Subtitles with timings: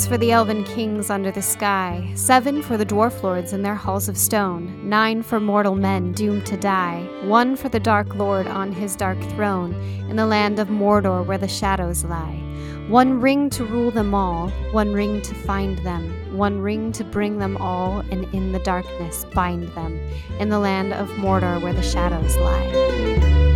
[0.00, 3.74] rings for the elven kings under the sky, seven for the dwarf lords in their
[3.74, 8.46] halls of stone, nine for mortal men doomed to die, one for the dark lord
[8.46, 9.74] on his dark throne,
[10.08, 12.42] in the land of Mordor where the shadows lie.
[12.88, 17.38] One ring to rule them all, one ring to find them, one ring to bring
[17.38, 20.00] them all, and in the darkness bind them,
[20.38, 23.49] in the land of Mordor where the shadows lie.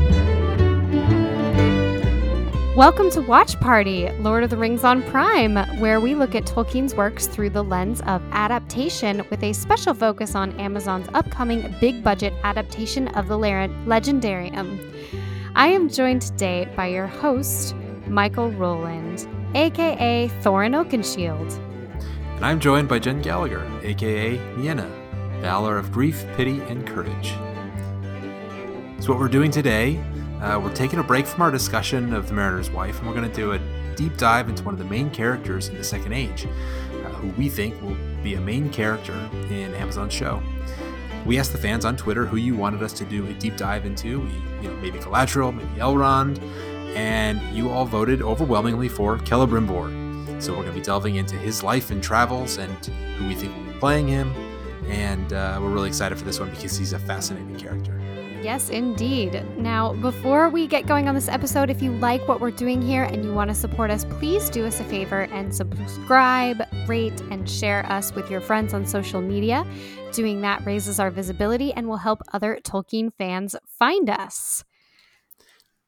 [2.77, 6.93] Welcome to Watch Party, Lord of the Rings on Prime, where we look at Tolkien's
[6.93, 12.33] works through the lens of adaptation with a special focus on Amazon's upcoming big budget
[12.43, 14.93] adaptation of the Legendarium.
[15.55, 17.77] I am joined today by your host,
[18.09, 21.57] Michael Rowland, aka Thorin Oakenshield.
[22.35, 24.91] And I'm joined by Jen Gallagher, aka Nienna,
[25.41, 27.35] Valor of Grief, Pity, and Courage.
[28.99, 30.01] So, what we're doing today
[30.41, 33.29] uh, we're taking a break from our discussion of The Mariner's Wife, and we're going
[33.29, 33.61] to do a
[33.97, 37.49] deep dive into one of the main characters in the Second Age, uh, who we
[37.49, 39.15] think will be a main character
[39.49, 40.43] in Amazon's show.
[41.25, 43.87] We asked the fans on Twitter who you wanted us to do a deep dive
[43.87, 44.21] into.
[44.21, 44.31] We,
[44.63, 46.39] you know, maybe Galadriel, maybe Elrond,
[46.95, 50.43] and you all voted overwhelmingly for Celebrimbor.
[50.43, 53.57] So we're going to be delving into his life and travels and who we think
[53.57, 54.35] will be playing him.
[54.89, 57.99] And uh, we're really excited for this one because he's a fascinating character.
[58.45, 59.43] Yes, indeed.
[59.57, 63.05] Now, before we get going on this episode, if you like what we're doing here
[63.05, 67.49] and you want to support us, please do us a favor and subscribe, rate, and
[67.49, 69.67] share us with your friends on social media.
[70.13, 74.63] Doing that raises our visibility and will help other Tolkien fans find us.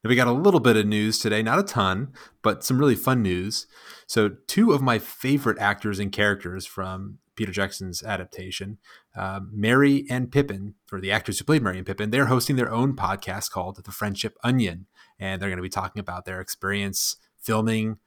[0.03, 3.23] we got a little bit of news today, not a ton, but some really fun
[3.23, 3.67] news.
[4.07, 8.79] So, two of my favorite actors and characters from Peter Jackson's adaptation,
[9.17, 12.71] uh, Merry and Pippin, or the actors who played Merry and Pippin, they're hosting their
[12.71, 14.87] own podcast called The Friendship Onion,
[15.19, 17.99] and they're going to be talking about their experience filming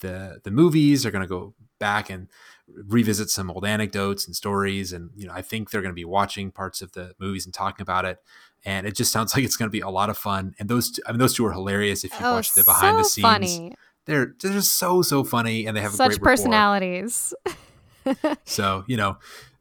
[0.00, 1.02] the the movies.
[1.02, 2.28] They're going to go back and
[2.66, 6.04] revisit some old anecdotes and stories, and you know, I think they're going to be
[6.04, 8.18] watching parts of the movies and talking about it.
[8.64, 10.54] And it just sounds like it's going to be a lot of fun.
[10.58, 12.04] And those, two, I mean, those two are hilarious.
[12.04, 13.74] If you oh, watch the behind so the scenes, funny.
[14.04, 17.32] they're they're just so so funny, and they have such personalities.
[18.44, 19.18] so, you know,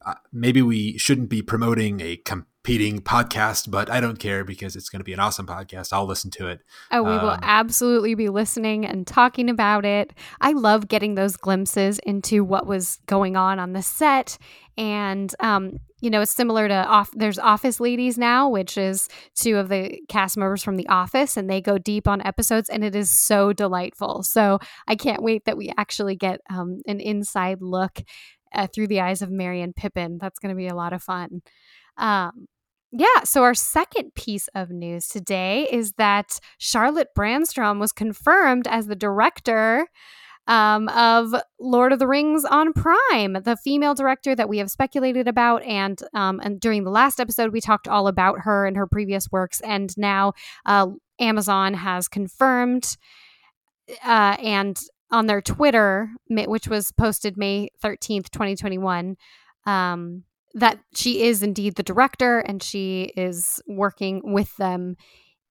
[0.08, 4.88] uh, maybe we shouldn't be promoting a competing podcast, but I don't care because it's
[4.88, 5.92] going to be an awesome podcast.
[5.92, 6.62] I'll listen to it.
[6.92, 10.14] Oh, we um, will absolutely be listening and talking about it.
[10.40, 14.38] I love getting those glimpses into what was going on on the set.
[14.78, 17.10] And, um, you know, it's similar to off.
[17.14, 21.50] There's Office Ladies now, which is two of the cast members from The Office, and
[21.50, 24.22] they go deep on episodes, and it is so delightful.
[24.24, 28.04] So I can't wait that we actually get um, an inside look
[28.54, 30.18] uh, through the eyes of Merry and Pippin.
[30.20, 31.42] That's going to be a lot of fun.
[31.98, 32.48] Um,
[32.92, 38.88] yeah, so our second piece of news today is that Charlotte Brandstrom was confirmed as
[38.88, 39.88] the director
[40.48, 45.28] um, of Lord of the Rings on Prime, the female director that we have speculated
[45.28, 45.64] about.
[45.64, 49.30] And, um, and during the last episode, we talked all about her and her previous
[49.30, 49.60] works.
[49.62, 50.34] And now
[50.66, 50.88] uh,
[51.20, 52.96] Amazon has confirmed
[54.06, 54.80] uh, and
[55.12, 59.16] on their Twitter, which was posted May 13th, 2021,
[59.66, 60.24] um,
[60.54, 64.96] that she is indeed the director and she is working with them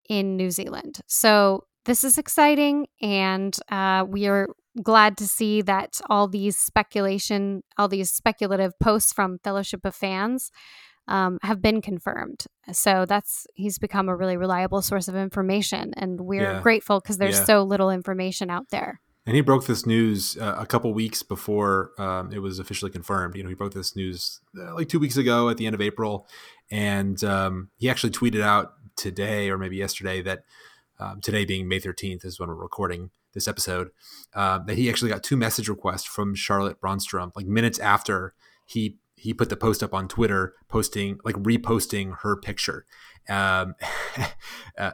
[0.09, 1.01] in New Zealand.
[1.07, 4.49] So this is exciting, and uh, we are
[4.83, 10.51] glad to see that all these speculation, all these speculative posts from Fellowship of Fans
[11.09, 12.47] um, have been confirmed.
[12.73, 16.61] So that's he's become a really reliable source of information, and we're yeah.
[16.61, 17.45] grateful because there's yeah.
[17.45, 19.01] so little information out there.
[19.27, 23.35] And he broke this news uh, a couple weeks before um, it was officially confirmed.
[23.35, 25.81] You know, he broke this news uh, like two weeks ago at the end of
[25.81, 26.29] April,
[26.71, 30.45] and um, he actually tweeted out today or maybe yesterday that
[30.99, 33.91] um, today being May 13th is when we're recording this episode,
[34.35, 38.33] uh, that he actually got two message requests from Charlotte Brandstrom like minutes after
[38.65, 42.87] he he put the post up on Twitter, posting like reposting her picture.
[43.29, 43.75] Um,
[44.79, 44.93] uh,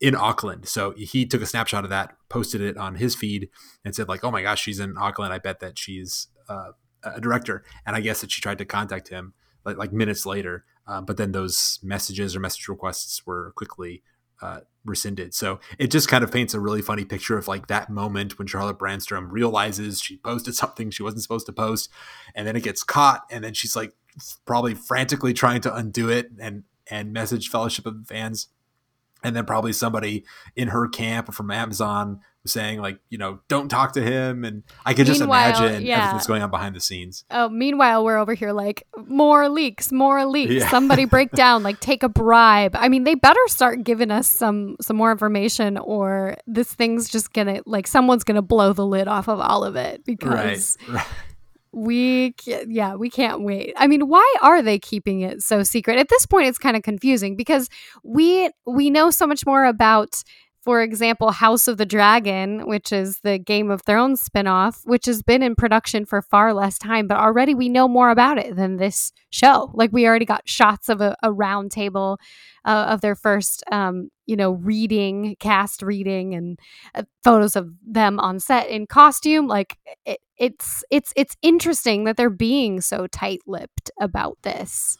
[0.00, 0.68] in Auckland.
[0.68, 3.48] So he took a snapshot of that, posted it on his feed,
[3.84, 5.32] and said like, "Oh my gosh, she's in Auckland.
[5.32, 9.08] I bet that she's uh, a director." And I guess that she tried to contact
[9.08, 9.34] him
[9.64, 14.02] like, like minutes later, uh, but then those messages or message requests were quickly
[14.40, 15.34] uh, rescinded.
[15.34, 18.48] So it just kind of paints a really funny picture of like that moment when
[18.48, 21.90] Charlotte Brandstrom realizes she posted something she wasn't supposed to post,
[22.34, 23.92] and then it gets caught, and then she's like
[24.44, 28.48] probably frantically trying to undo it and and message Fellowship of the Fans
[29.22, 30.24] and then probably somebody
[30.56, 34.62] in her camp or from Amazon saying like, you know, don't talk to him, and
[34.84, 35.96] I could just imagine yeah.
[35.96, 37.24] everything that's going on behind the scenes.
[37.30, 40.52] Oh, meanwhile, we're over here like more leaks, more leaks.
[40.52, 40.68] Yeah.
[40.68, 42.74] Somebody break down, like take a bribe.
[42.74, 47.32] I mean, they better start giving us some some more information, or this thing's just
[47.32, 50.76] gonna like someone's gonna blow the lid off of all of it because.
[50.88, 51.06] Right.
[51.72, 52.34] We
[52.66, 56.26] yeah we can't wait i mean why are they keeping it so secret at this
[56.26, 57.68] point it's kind of confusing because
[58.04, 60.22] we we know so much more about
[60.62, 65.20] for example, House of the Dragon, which is the Game of Thrones spinoff, which has
[65.20, 68.76] been in production for far less time, but already we know more about it than
[68.76, 69.72] this show.
[69.74, 72.18] Like we already got shots of a, a round table
[72.64, 76.60] uh, of their first, um, you know, reading, cast reading, and
[76.94, 79.48] uh, photos of them on set in costume.
[79.48, 84.98] Like it, it's it's it's interesting that they're being so tight-lipped about this.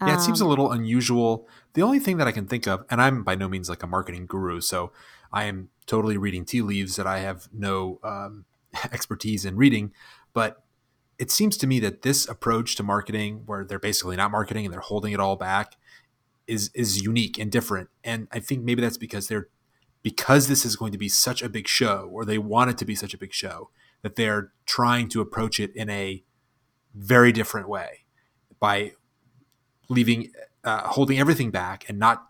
[0.00, 1.46] Yeah, it seems a um, little unusual.
[1.74, 3.86] The only thing that I can think of, and I'm by no means like a
[3.86, 4.90] marketing guru, so
[5.30, 8.46] I am totally reading tea leaves that I have no um,
[8.92, 9.92] expertise in reading,
[10.32, 10.64] but
[11.18, 14.72] it seems to me that this approach to marketing, where they're basically not marketing and
[14.72, 15.76] they're holding it all back,
[16.46, 17.90] is is unique and different.
[18.02, 19.48] And I think maybe that's because they're
[20.02, 22.86] because this is going to be such a big show, or they want it to
[22.86, 23.68] be such a big show,
[24.02, 26.22] that they're trying to approach it in a
[26.94, 28.04] very different way
[28.60, 28.92] by
[29.88, 30.30] leaving,
[30.64, 32.28] uh, holding everything back and not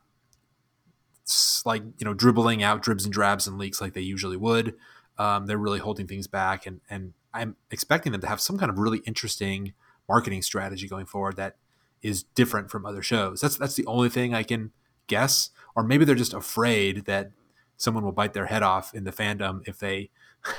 [1.65, 4.75] like you know dribbling out dribs and drabs and leaks like they usually would.
[5.19, 8.71] Um, they're really holding things back, and and I'm expecting them to have some kind
[8.71, 9.75] of really interesting
[10.09, 11.57] marketing strategy going forward that
[12.03, 13.41] is different from other shows.
[13.41, 14.73] That's that's the only thing I can
[15.07, 17.33] guess, or maybe they're just afraid that
[17.77, 20.11] someone will bite their head off in the fandom if they,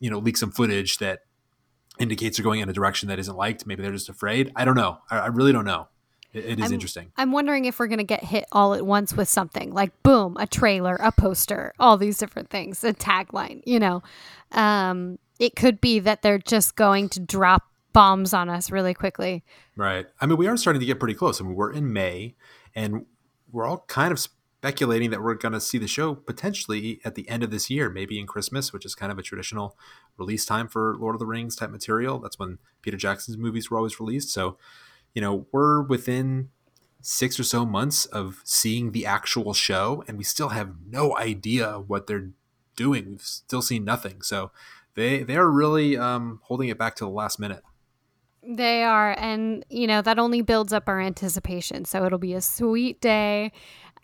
[0.00, 1.20] you know, leak some footage that
[1.98, 3.66] indicates they're going in a direction that isn't liked.
[3.66, 4.50] Maybe they're just afraid.
[4.56, 4.98] I don't know.
[5.10, 5.88] I, I really don't know
[6.32, 7.12] it, it is I'm, interesting.
[7.16, 10.36] I'm wondering if we're going to get hit all at once with something like boom,
[10.38, 14.02] a trailer, a poster, all these different things, a tagline, you know.
[14.52, 19.42] Um, it could be that they're just going to drop bombs on us really quickly.
[19.76, 20.06] Right.
[20.20, 21.40] I mean, we are starting to get pretty close.
[21.40, 22.36] I mean, we're in May
[22.74, 23.06] and
[23.50, 24.24] we're all kind of
[24.60, 27.88] speculating that we're going to see the show potentially at the end of this year,
[27.88, 29.74] maybe in Christmas, which is kind of a traditional
[30.18, 32.18] release time for Lord of the Rings type material.
[32.18, 34.30] That's when Peter Jackson's movies were always released.
[34.30, 34.58] So
[35.14, 36.50] you know, we're within
[37.00, 41.78] six or so months of seeing the actual show, and we still have no idea
[41.78, 42.30] what they're
[42.76, 43.10] doing.
[43.10, 44.22] We've still seen nothing.
[44.22, 44.52] So
[44.94, 47.62] they they are really um, holding it back to the last minute.
[48.42, 51.84] They are, and you know that only builds up our anticipation.
[51.84, 53.52] So it'll be a sweet day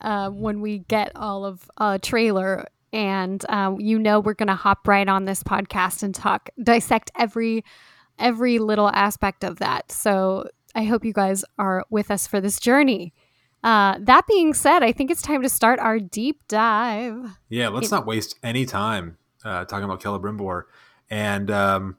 [0.01, 4.57] uh, when we get all of a uh, trailer, and uh, you know we're gonna
[4.57, 7.65] hop right on this podcast and talk dissect every
[8.19, 9.91] every little aspect of that.
[9.93, 13.13] So I hope you guys are with us for this journey.
[13.63, 17.37] Uh, that being said, I think it's time to start our deep dive.
[17.49, 20.65] Yeah, let's not waste any time uh, talking about Celebrimbor.
[21.11, 21.97] And um,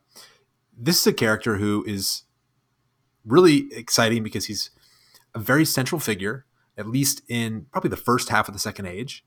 [0.78, 2.24] this is a character who is
[3.26, 4.70] really exciting because he's
[5.34, 6.46] a very central figure,
[6.78, 9.26] at least in probably the first half of the Second Age.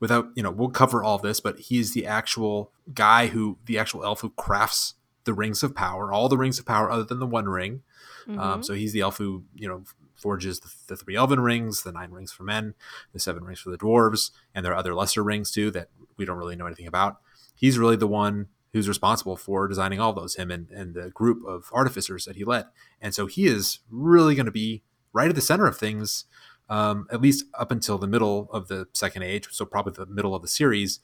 [0.00, 4.04] Without, you know, we'll cover all this, but he's the actual guy who, the actual
[4.04, 4.94] elf who crafts
[5.24, 7.82] the rings of power, all the rings of power other than the One Ring.
[8.28, 8.40] Um, mm-hmm.
[8.40, 11.92] Um, so he's the elf who you know forges the, the, three elven rings, the
[11.92, 12.74] nine rings for men,
[13.12, 16.24] the seven rings for the dwarves, and there are other lesser rings too that we
[16.24, 17.18] don't really know anything about.
[17.54, 21.44] He's really the one who's responsible for designing all those, him and, and the group
[21.46, 22.66] of artificers that he led.
[23.00, 24.82] And so he is really going to be
[25.12, 26.26] right at the center of things,
[26.68, 30.34] um, at least up until the middle of the second age, so probably the middle
[30.34, 31.00] of the series,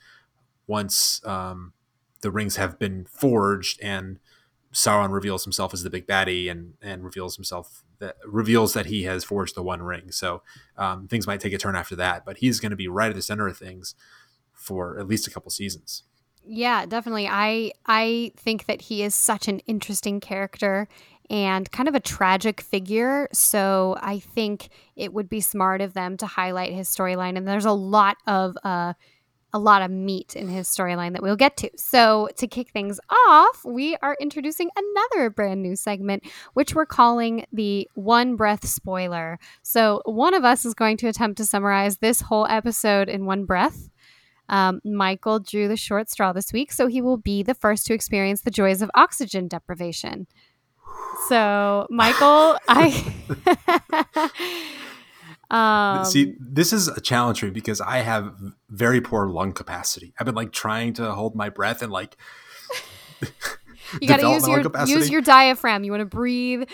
[0.67, 1.73] once um,
[2.21, 4.19] the rings have been forged and
[4.75, 9.05] Sauron reveals himself as the big baddie and and reveals himself that reveals that he
[9.05, 10.11] has forged the One Ring.
[10.11, 10.43] So
[10.77, 13.15] um, things might take a turn after that, but he's going to be right at
[13.15, 13.95] the center of things
[14.53, 16.03] for at least a couple seasons.
[16.47, 17.29] Yeah, definitely.
[17.29, 20.89] I I think that he is such an interesting character
[21.31, 23.29] and kind of a tragic figure.
[23.33, 27.37] So I think it would be smart of them to highlight his storyline.
[27.37, 28.95] And there's a lot of uh,
[29.55, 31.71] a lot of meat in his storyline that we'll get to.
[31.77, 37.47] So, to kick things off, we are introducing another brand new segment, which we're calling
[37.53, 39.39] the One Breath Spoiler.
[39.63, 43.45] So, one of us is going to attempt to summarize this whole episode in one
[43.45, 43.91] breath.
[44.49, 47.95] Um, Michael drew the short straw this week, so he will be the first to
[47.95, 50.27] experience the joys of oxygen deprivation.
[51.29, 54.31] So, Michael, I.
[55.51, 58.35] Um, See, this is a challenge for me because I have
[58.71, 60.13] very poor lung capacity.
[60.19, 62.17] I've been like trying to hold my breath and like.
[64.01, 65.85] you got to use your use your diaphragm.
[65.85, 66.69] You want to breathe.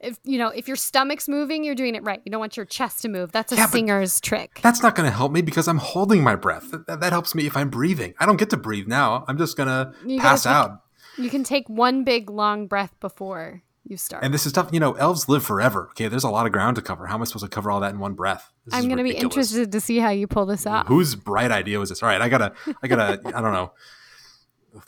[0.00, 2.22] If you know if your stomach's moving, you're doing it right.
[2.24, 3.32] You don't want your chest to move.
[3.32, 4.60] That's a yeah, singer's trick.
[4.62, 6.70] That's not going to help me because I'm holding my breath.
[6.70, 8.14] That, that, helps me if I'm breathing.
[8.18, 9.24] I don't get to breathe now.
[9.26, 10.82] I'm just going to pass out.
[11.18, 14.22] You can take one big long breath before you start.
[14.22, 14.68] And this is tough.
[14.72, 15.88] You know, elves live forever.
[15.90, 17.06] Okay, there's a lot of ground to cover.
[17.06, 18.52] How am I supposed to cover all that in one breath?
[18.64, 20.86] This I'm going to be interested to see how you pull this off.
[20.86, 22.02] Whose bright idea was this?
[22.02, 23.72] All right, I gotta, I gotta, I don't know,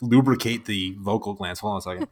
[0.01, 1.59] lubricate the vocal glands.
[1.59, 2.07] Hold on a second.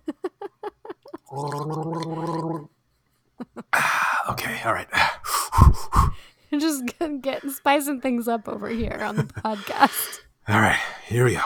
[4.29, 4.88] okay, all right.
[6.51, 6.83] Just
[7.21, 10.21] getting spicing things up over here on the podcast.
[10.47, 11.41] All right, here we go.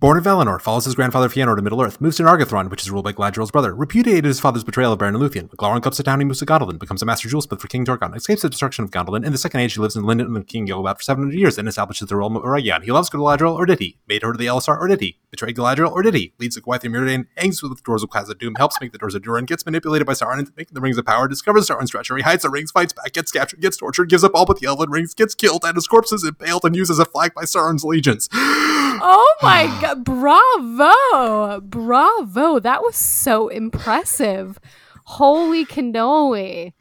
[0.00, 3.04] Born in Valinor, follows his grandfather Fëanor to Middle-earth, moves to Nargothrond, which is ruled
[3.04, 5.50] by Galadriel's brother, repudiated his father's betrayal of and Luthien.
[5.56, 8.16] Glaurung comes to town, he moves to Gondolin, becomes a master jewelsmith for King Turgon,
[8.16, 9.26] escapes the destruction of Gondolin.
[9.26, 11.68] In the Second Age, he lives in Lindon with King Gil-galad for 700 years and
[11.68, 12.82] establishes the realm of Eregion.
[12.82, 13.98] He loves Galadriel, or did he?
[14.08, 15.18] Made her to the Elessar, or did he?
[15.30, 16.32] Betrayed Galadriel, or did he?
[16.38, 19.44] Leads the Gwaith-i-Mírdain, hangs with the Doors of Khazad-dûm, helps make the Doors of Durin,
[19.44, 22.48] gets manipulated by Sauron into making the Rings of Power, discovers Sauron's treachery, hides the
[22.48, 25.34] rings, fights back, gets captured, gets tortured, gives up all but the Elven rings, gets
[25.34, 28.30] killed, and his corpse is impaled and used as a flag by Sauron's legions.
[29.00, 31.60] Oh my god, bravo!
[31.60, 32.58] Bravo.
[32.60, 34.58] That was so impressive.
[35.04, 36.72] Holy cannoli.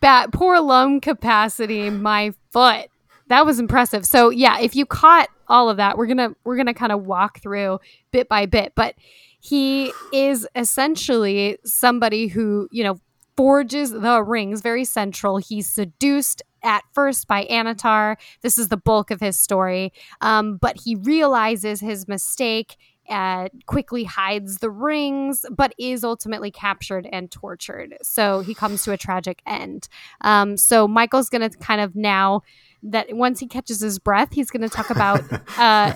[0.00, 2.88] Bat poor lung capacity, my foot.
[3.28, 4.06] That was impressive.
[4.06, 7.40] So yeah, if you caught all of that, we're gonna we're gonna kind of walk
[7.40, 7.78] through
[8.12, 8.72] bit by bit.
[8.74, 8.94] But
[9.40, 12.98] he is essentially somebody who, you know,
[13.36, 15.36] forges the rings, very central.
[15.36, 18.16] He's seduced at first by Annatar.
[18.42, 19.92] This is the bulk of his story.
[20.20, 22.76] Um, but he realizes his mistake.
[23.08, 27.96] Uh, quickly hides the rings, but is ultimately captured and tortured.
[28.02, 29.88] So he comes to a tragic end.
[30.22, 32.42] Um, so Michael's going to kind of now
[32.82, 35.22] that once he catches his breath, he's going to talk about
[35.56, 35.94] uh,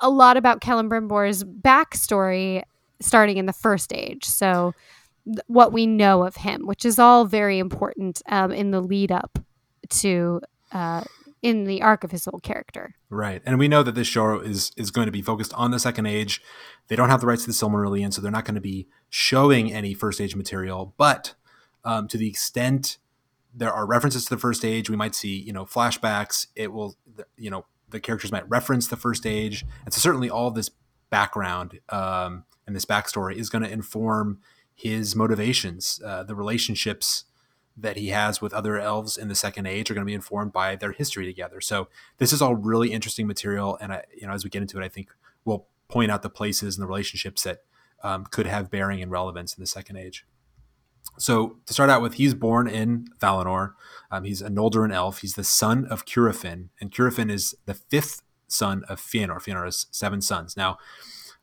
[0.00, 2.62] a lot about Celebrimbor's backstory
[3.00, 4.24] starting in the first age.
[4.24, 4.72] So
[5.24, 9.10] th- what we know of him, which is all very important um, in the lead
[9.10, 9.40] up
[9.90, 10.40] to
[10.72, 11.02] uh,
[11.42, 12.94] in the arc of his whole character.
[13.08, 15.78] Right, and we know that this show is is going to be focused on the
[15.78, 16.42] Second Age.
[16.88, 19.72] They don't have the rights to the Silmarillion, so they're not going to be showing
[19.72, 20.94] any First Age material.
[20.96, 21.34] But
[21.84, 22.98] um, to the extent
[23.52, 26.46] there are references to the First Age, we might see you know flashbacks.
[26.54, 26.96] It will
[27.36, 30.70] you know the characters might reference the First Age, and so certainly all this
[31.10, 34.38] background um, and this backstory is going to inform
[34.72, 37.24] his motivations, uh, the relationships
[37.76, 40.52] that he has with other elves in the second age are going to be informed
[40.52, 41.60] by their history together.
[41.60, 44.80] So this is all really interesting material, and I, you know, as we get into
[44.80, 45.10] it, I think
[45.44, 47.62] we'll point out the places and the relationships that
[48.02, 50.26] um, could have bearing and relevance in the second age.
[51.18, 53.72] So to start out with, he's born in Valinor.
[54.10, 55.20] Um, he's a Noldorin elf.
[55.20, 59.38] He's the son of Curufin, and Curufin is the fifth son of Fëanor.
[59.38, 60.56] Fëanor has seven sons.
[60.56, 60.78] Now,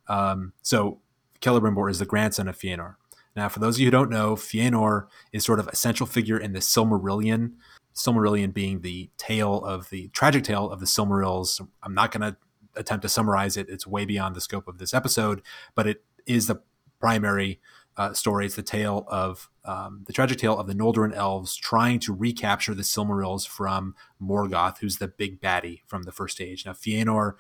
[0.07, 1.00] um, so
[1.41, 2.96] Celebrimbor is the grandson of Fëanor.
[3.38, 6.39] Now, for those of you who don't know, Fëanor is sort of a central figure
[6.39, 7.53] in the Silmarillion.
[7.94, 11.65] Silmarillion being the tale of the tragic tale of the Silmarils.
[11.84, 12.38] I'm not going to
[12.75, 15.44] attempt to summarize it; it's way beyond the scope of this episode.
[15.75, 16.62] But it is the
[17.00, 17.62] primary
[17.96, 18.48] uh, story.
[18.48, 22.74] It's the tale of um, the tragic tale of the Noldorin elves trying to recapture
[22.74, 26.65] the Silmarils from Morgoth, who's the big baddie from the first age.
[26.65, 27.34] Now, Fëanor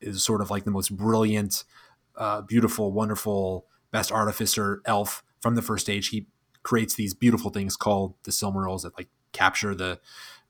[0.00, 1.62] is sort of like the most brilliant,
[2.16, 6.08] uh, beautiful, wonderful, best artificer elf from the first age.
[6.08, 6.26] He
[6.64, 10.00] creates these beautiful things called the Silmarils that like capture the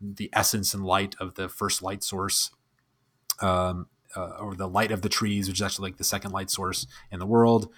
[0.00, 2.50] the essence and light of the first light source.
[3.40, 6.50] Um, uh, or the light of the trees, which is actually like the second light
[6.50, 7.70] source in the world.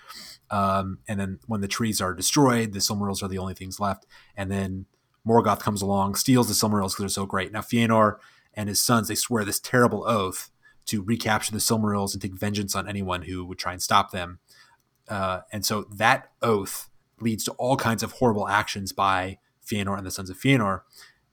[0.53, 4.07] Um, and then when the trees are destroyed, the Silmarils are the only things left.
[4.37, 4.87] And then
[5.27, 7.51] Morgoth comes along, steals the Silmarils because they're so great.
[7.51, 8.19] Now Fëanor
[8.55, 10.51] and his sons they swear this terrible oath
[10.87, 14.39] to recapture the Silmarils and take vengeance on anyone who would try and stop them.
[15.09, 16.89] Uh, and so that oath
[17.21, 20.83] leads to all kinds of horrible actions by Fëanor and the Sons of Fëanor,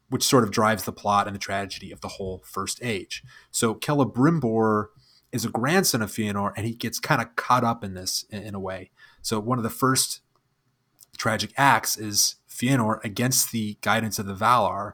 [0.10, 3.24] which sort of drives the plot and the tragedy of the whole First Age.
[3.52, 4.88] So Celebrimbor
[5.32, 8.44] is a grandson of Fëanor, and he gets kind of caught up in this in,
[8.44, 8.92] in, a way.
[9.22, 10.22] So one of the first
[11.18, 14.94] tragic acts is Fëanor, against the guidance of the Valar,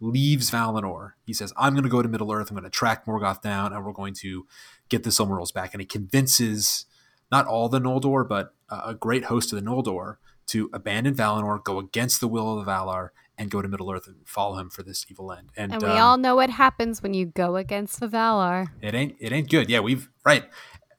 [0.00, 1.12] leaves Valinor.
[1.24, 2.50] He says, "I'm going to go to Middle Earth.
[2.50, 4.46] I'm going to track Morgoth down, and we're going to
[4.88, 6.86] get the Silmarils back." And he convinces
[7.32, 10.16] not all the Noldor, but a great host of the Noldor
[10.48, 14.06] to abandon Valinor, go against the will of the Valar, and go to Middle Earth
[14.06, 15.50] and follow him for this evil end.
[15.56, 18.68] And, and we um, all know what happens when you go against the Valar.
[18.82, 19.70] It ain't it ain't good.
[19.70, 20.44] Yeah, we've right.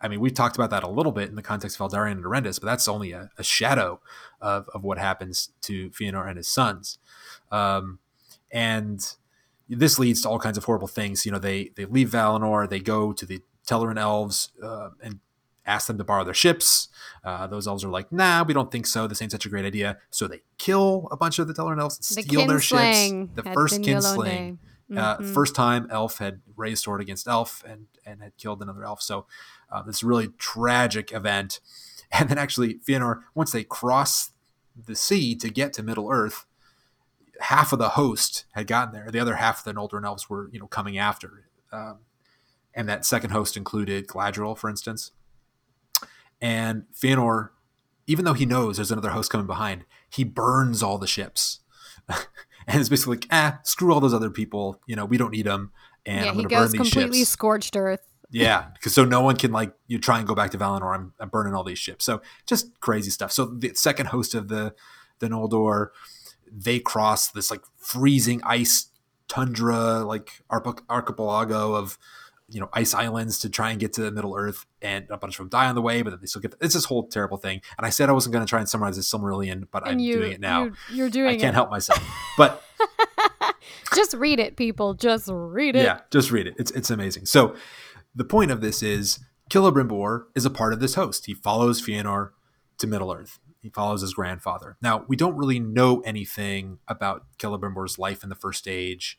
[0.02, 2.24] I mean, we've talked about that a little bit in the context of Aldarion and
[2.24, 4.00] Eärendil, but that's only a, a, shadow
[4.40, 7.00] of, of what happens to Fëanor and his sons.
[7.52, 8.00] Um,
[8.50, 9.06] and
[9.68, 11.26] this leads to all kinds of horrible things.
[11.26, 15.20] You know, they they leave Valinor, they go to the Telerin elves uh, and
[15.70, 16.90] ask them to borrow their ships.
[17.24, 19.08] Uh, those elves are like, nah, we don't think so.
[19.08, 19.98] This ain't such a great idea.
[20.10, 23.12] So they kill a bunch of the Telerin elves and the steal their ships.
[23.36, 24.58] The first kinslaying.
[24.92, 25.34] Uh, mm-hmm.
[25.34, 29.04] first time elf had raised sword against elf and, and had killed another elf.
[29.04, 29.28] So
[29.72, 31.60] uh, this really tragic event.
[32.12, 34.32] And then actually, Fëanor, once they cross
[34.76, 36.48] the sea to get to Middle Earth,
[37.40, 39.12] half of the host had gotten there.
[39.12, 41.46] The other half of the Noldorin elves were, you know, coming after.
[41.72, 42.00] Um,
[42.74, 45.12] and that second host included Galadriel, for instance
[46.42, 47.50] And Fëanor,
[48.08, 51.60] even though he knows there's another host coming behind, he burns all the ships.
[52.10, 54.82] and it's basically like, ah, screw all those other people.
[54.88, 55.72] You know, we don't need them.
[56.06, 57.30] And yeah, I'm he going to burn goes these completely ships.
[57.30, 58.02] scorched earth.
[58.32, 60.94] Yeah, because so no one can like you try and go back to Valinor.
[60.94, 62.06] I'm, I'm burning all these ships.
[62.06, 63.32] So just crazy stuff.
[63.32, 64.76] So the second host of the
[65.18, 65.88] the Noldor,
[66.48, 68.92] they cross this like freezing ice
[69.28, 71.98] tundra like archipelago of
[72.50, 75.36] you know ice islands to try and get to the Middle Earth, and a bunch
[75.36, 76.02] of them die on the way.
[76.02, 77.62] But then they still get it's this whole terrible thing.
[77.78, 80.00] And I said I wasn't going to try and summarize this Silmarillion, but And I'm
[80.00, 80.64] you, doing it now.
[80.64, 81.38] You're, you're doing it.
[81.38, 81.56] I can't it.
[81.56, 82.04] help myself.
[82.38, 82.64] But
[83.96, 84.94] Just read it, people.
[84.94, 85.84] Just read it.
[85.84, 86.56] Yeah, just read it.
[86.58, 87.26] It's it's amazing.
[87.26, 87.56] So
[88.16, 91.26] the point of this is Celebrimbor is a part of this host.
[91.26, 92.32] He follows Fëanor
[92.78, 93.40] to Middle Earth.
[93.62, 94.78] He follows his grandfather.
[94.82, 99.18] Now we don't really know anything about Celebrimbor's life in the First Age,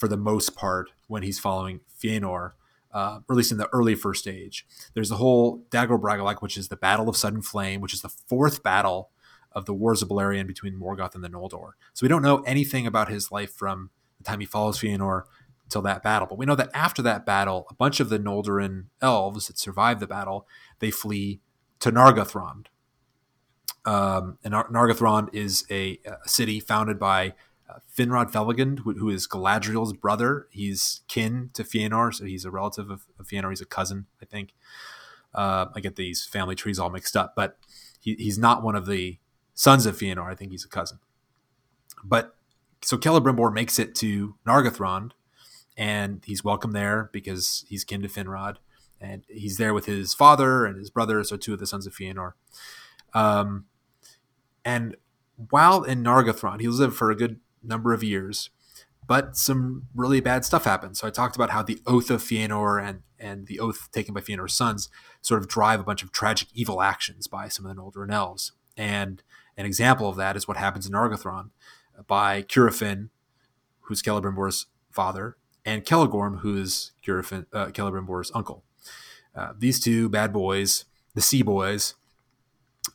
[0.00, 2.52] for the most part, when he's following Fëanor.
[2.92, 6.66] Uh, or at least in the early First Age, there's the whole Dagor which is
[6.66, 9.10] the Battle of Sudden Flame, which is the fourth battle
[9.52, 11.72] of the Wars of Beleriand between Morgoth and the Noldor.
[11.92, 15.22] So we don't know anything about his life from the time he follows Fëanor
[15.68, 16.26] till that battle.
[16.26, 20.00] But we know that after that battle, a bunch of the Noldorin elves that survived
[20.00, 20.48] the battle,
[20.80, 21.40] they flee
[21.78, 22.66] to Nargothrond.
[23.84, 27.34] Um, and Nar- Nargothrond is a, a city founded by
[27.70, 30.48] uh, Finrod Felagund, who, who is Galadriel's brother.
[30.50, 33.50] He's kin to Fëanor, so he's a relative of, of Fëanor.
[33.50, 34.54] He's a cousin, I think.
[35.34, 37.58] Uh, I get these family trees all mixed up, but
[38.00, 39.18] he, he's not one of the
[39.54, 40.30] sons of Fëanor.
[40.30, 40.98] I think he's a cousin.
[42.02, 42.34] But
[42.82, 45.12] so Celebrimbor makes it to Nargothrond,
[45.76, 48.56] and he's welcome there because he's kin to Finrod,
[49.00, 51.94] and he's there with his father and his brothers are two of the sons of
[51.94, 52.32] Fëanor.
[53.14, 53.66] Um,
[54.64, 54.96] and
[55.48, 58.50] while in Nargothrond, he lived for a good number of years,
[59.06, 60.96] but some really bad stuff happened.
[60.96, 64.20] So I talked about how the oath of Fëanor and and the oath taken by
[64.20, 64.88] Fëanor's sons
[65.20, 68.52] sort of drive a bunch of tragic evil actions by some of the Noldorin elves.
[68.76, 69.22] And
[69.56, 71.50] an example of that is what happens in Nargothrond
[72.06, 73.10] by Curufin,
[73.80, 78.64] who's Celebrimbor's father, and Celegorm, who is Curufin, uh, Celebrimbor's uncle.
[79.34, 81.94] Uh, these two bad boys, the Sea Boys,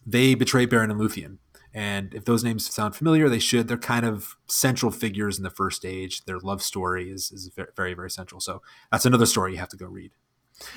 [0.06, 1.38] they betray Beren and Luthien.
[1.75, 3.67] And if those names sound familiar, they should.
[3.67, 6.23] They're kind of central figures in the first age.
[6.23, 8.39] Their love story is, is very, very central.
[8.39, 8.61] So
[8.93, 10.11] that's another story you have to go read.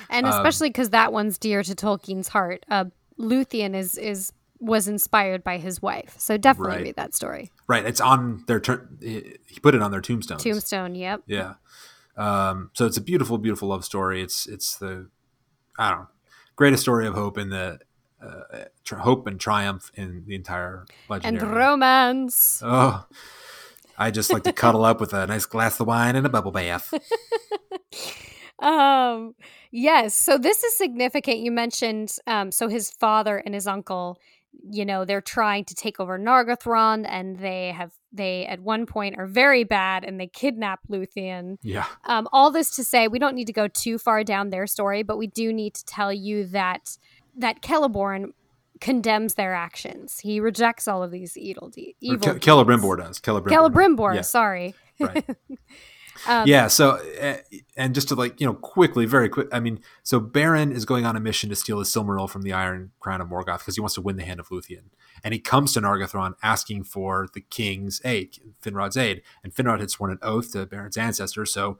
[0.09, 2.65] And Um, especially because that one's dear to Tolkien's heart.
[2.69, 2.85] Uh,
[3.17, 6.83] Luthien is is was inspired by his wife, so definitely Right.
[6.83, 7.49] read that story.
[7.65, 7.85] Right.
[7.85, 8.97] It's on their turn.
[9.01, 10.43] He put it on their tombstones.
[10.43, 10.95] Tombstone.
[10.95, 11.23] Yep.
[11.27, 11.53] Yeah.
[12.17, 14.21] Um, so it's a beautiful, beautiful love story.
[14.21, 15.07] It's it's the
[15.77, 16.07] I don't know
[16.57, 17.79] greatest story of hope in the
[18.21, 22.61] uh, tri- hope and triumph in the entire And romance.
[22.65, 23.05] oh,
[23.97, 26.51] I just like to cuddle up with a nice glass of wine and a bubble
[26.51, 26.93] bath.
[28.61, 29.35] Um,
[29.71, 30.13] yes.
[30.15, 31.39] So this is significant.
[31.39, 34.17] You mentioned um, so his father and his uncle.
[34.69, 39.17] You know they're trying to take over Nargothrond, and they have they at one point
[39.17, 41.57] are very bad, and they kidnap Luthien.
[41.61, 41.85] Yeah.
[42.03, 45.03] Um, all this to say, we don't need to go too far down their story,
[45.03, 46.97] but we do need to tell you that
[47.39, 48.33] that Celeborn
[48.79, 50.19] condemns their actions.
[50.19, 53.19] He rejects all of these evil, de- evil Ke- Celebrimbor does.
[53.19, 53.49] Celebrimbor.
[53.49, 54.21] Celebrimbor, Yeah.
[54.21, 54.75] sorry.
[54.99, 55.25] Right.
[56.27, 56.67] Um, yeah.
[56.67, 57.37] So, uh,
[57.77, 59.47] and just to like you know quickly, very quick.
[59.53, 62.51] I mean, so Beren is going on a mission to steal his Silmaril from the
[62.51, 64.89] Iron Crown of Morgoth because he wants to win the Hand of Luthien,
[65.23, 69.91] and he comes to Nargothrond asking for the king's aid, Finrod's aid, and Finrod had
[69.91, 71.79] sworn an oath to Beren's ancestors, so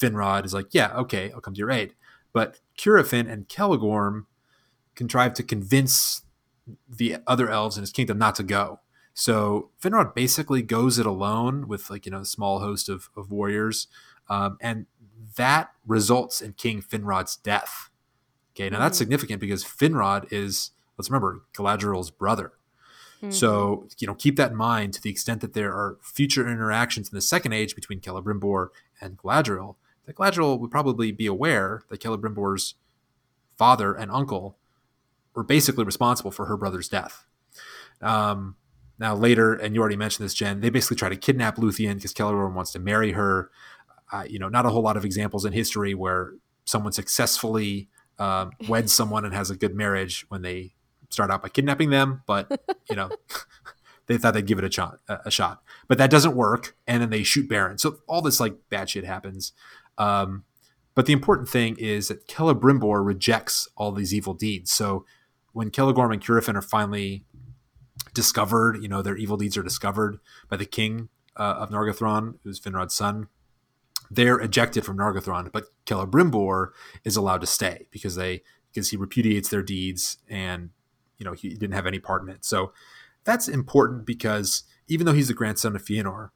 [0.00, 1.94] Finrod is like, yeah, okay, I'll come to your aid.
[2.32, 4.26] But Curufin and Celegorm
[5.00, 6.22] contrive to convince
[6.86, 8.80] the other elves in his kingdom not to go.
[9.14, 13.30] So Finrod basically goes it alone with like you know a small host of, of
[13.30, 13.86] warriors,
[14.28, 14.84] um, and
[15.36, 17.88] that results in King Finrod's death.
[18.54, 19.04] Okay, now that's Mhm.
[19.04, 22.52] significant because Finrod is let's remember Galadriel's brother.
[23.22, 23.32] mhm.
[23.32, 27.08] So you know keep that in mind to the extent that there are future interactions
[27.10, 28.68] in the Second Age between Celebrimbor
[29.00, 29.76] and Galadriel.
[30.06, 32.74] That Galadriel would probably be aware that Celebrimbor's
[33.58, 34.56] father and uncle
[35.34, 37.26] were basically responsible for her brother's death.
[38.02, 38.56] Um,
[38.98, 42.12] now later, and you already mentioned this, Jen, they basically try to kidnap Luthien because
[42.12, 43.50] Celeborn wants to marry her.
[44.12, 46.32] Uh, you know, not a whole lot of examples in history where
[46.64, 47.88] someone successfully
[48.18, 50.74] um, weds someone and has a good marriage when they
[51.08, 53.10] start out by kidnapping them, but you know,
[54.06, 57.10] they thought they'd give it a shot, a shot, but that doesn't work, and then
[57.10, 57.78] they shoot Beren.
[57.78, 59.52] So all this like bad shit happens.
[59.98, 60.44] Um,
[60.94, 64.70] but the important thing is that Celebrimbor rejects all these evil deeds.
[64.70, 65.04] So
[65.52, 67.24] when Celegorm and Curufin are finally
[68.14, 72.60] discovered, you know, their evil deeds are discovered by the king uh, of Nargothrond, who's
[72.60, 73.28] Finrod's son.
[74.10, 76.70] They're ejected from Nargothrond, but Celebrimbor
[77.04, 80.70] is allowed to stay because they because he repudiates their deeds and
[81.18, 82.44] you know he didn't have any part in it.
[82.44, 82.72] So
[83.24, 86.30] that's important because even though he's the grandson of Fëanor,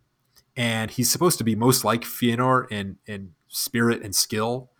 [0.56, 4.70] and he's supposed to be most like Fëanor in in spirit and skill,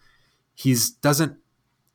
[0.55, 1.37] he's doesn't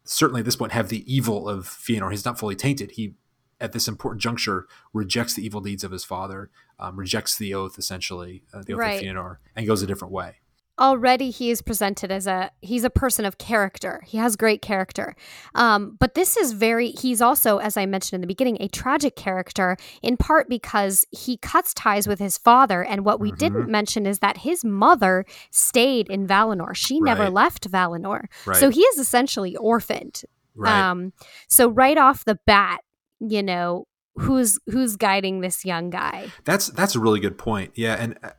[0.10, 2.10] certainly at this point have the evil of Fëanor.
[2.10, 2.92] He's not fully tainted.
[2.92, 3.14] He
[3.62, 7.78] at this important juncture rejects the evil deeds of his father, um, rejects the oath
[7.78, 8.96] essentially, uh, the oath Right.
[8.96, 10.38] of Fëanor, and goes a different way.
[10.80, 14.02] Already he is presented as a he's a person of character.
[14.06, 15.16] He has great character.
[15.56, 19.16] Um, but this is very he's also as i mentioned in the beginning a tragic
[19.16, 22.84] character in part because he cuts ties with his father.
[22.84, 23.38] And what we Mhm.
[23.38, 26.76] didn't mention is that his mother stayed in valinor.
[26.76, 28.26] She never left valinor.
[28.46, 28.58] Right.
[28.58, 30.22] so he is essentially orphaned.
[30.56, 30.90] Right.
[30.90, 31.14] um,
[31.48, 32.82] so right off the bat
[33.22, 33.86] you know
[34.18, 36.28] who's who's guiding this young guy?
[36.46, 37.72] That's that's a really good point.
[37.76, 38.32] Yeah, and uh,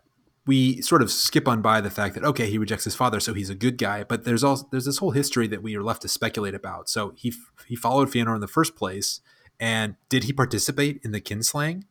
[0.47, 3.35] we sort of skip on by the fact that okay, he rejects his father, so
[3.35, 4.05] he's a good guy.
[4.05, 6.89] But there's also there's this whole history that we are left to speculate about.
[6.89, 7.33] So he
[7.67, 9.21] he followed Fëanor in the first place,
[9.59, 11.85] and did he participate in the kinslaying?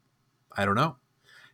[0.58, 0.98] I don't know.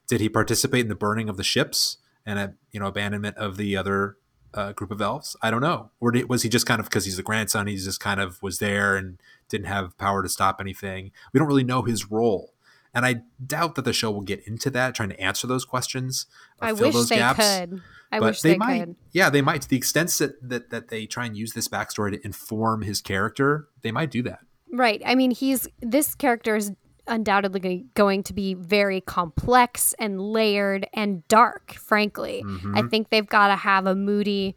[0.07, 3.57] Did he participate in the burning of the ships and a you know abandonment of
[3.57, 4.17] the other
[4.53, 5.35] uh, group of elves?
[5.41, 5.91] I don't know.
[5.99, 8.41] Or did, was he just kind of because he's the grandson, he's just kind of
[8.41, 11.11] was there and didn't have power to stop anything?
[11.33, 12.54] We don't really know his role.
[12.95, 16.25] And I doubt that the show will get into that, trying to answer those questions.
[16.61, 17.37] or i fill wish those they gaps.
[17.59, 17.81] could
[18.11, 18.79] i but wish they, they, might.
[18.85, 19.61] could Yeah, they might.
[19.63, 23.01] To the extent that, that that they try and use this backstory to inform his
[23.01, 24.39] character, they might do that.
[24.71, 25.01] Right.
[25.05, 26.71] I mean, he's this character is
[27.07, 32.39] undoubtedly going to be very complex and layered and dark, frankly.
[32.43, 32.89] I Mhm.
[32.89, 34.55] think they've got to have a moody,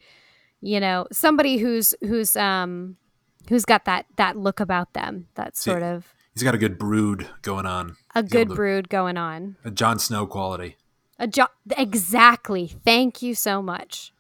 [0.62, 2.96] you know, somebody who's who's um
[3.48, 7.28] who's got that that look about them, that sort of He's got a good brood
[7.42, 9.56] going on, a good to- brood going on.
[9.64, 10.76] a Jon Snow quality.
[11.18, 12.68] A jo- exactly.
[12.84, 14.12] Thank you so much.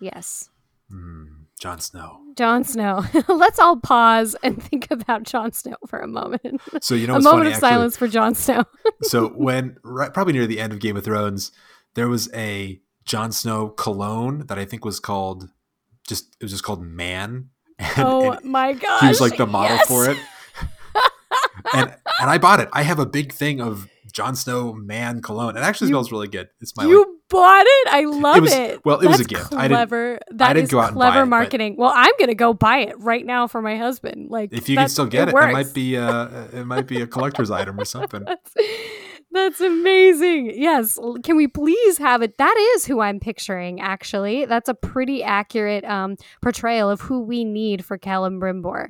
[0.00, 0.48] Yes.
[0.90, 2.20] Mm, Jon Snow.
[2.36, 3.04] Jon Snow.
[3.28, 6.60] Let's all pause and think about Jon Snow for a moment.
[6.80, 7.48] So you know a moment funny?
[7.48, 7.68] of actually?
[7.68, 8.64] silence for Jon Snow.
[9.02, 11.52] so when right, probably near the end of Game of Thrones,
[11.94, 15.48] there was a Jon Snow cologne that I think was called
[16.06, 17.50] just it was just called Man.
[17.78, 19.02] And, oh and my gosh.
[19.02, 19.86] he was like the model yes.
[19.86, 20.16] for it.
[21.74, 22.68] And and I bought it.
[22.72, 25.56] I have a big thing of Jon Snow Man cologne.
[25.56, 26.48] It actually You- smells really good.
[26.60, 27.88] It's my you like, bought it?
[27.90, 28.84] I love It was- it.
[28.84, 29.54] well, it was a That's gift.
[29.54, 30.18] I didn't- Clever.
[30.30, 31.76] That didn't is go out and buy clever it, marketing.
[31.76, 34.30] Well, I'm gonna go buy it right now for my husband.
[34.30, 35.52] Like if you can still get it, it, works.
[35.52, 38.24] might be uh it might be a collector's item or something.
[38.26, 38.54] That's,
[39.30, 40.52] that's amazing.
[40.54, 40.98] Yes.
[41.22, 42.38] Can we please have it?
[42.38, 44.46] That is who I'm picturing, actually.
[44.46, 48.88] That's a pretty accurate um, portrayal of who we need for Celebrimbor.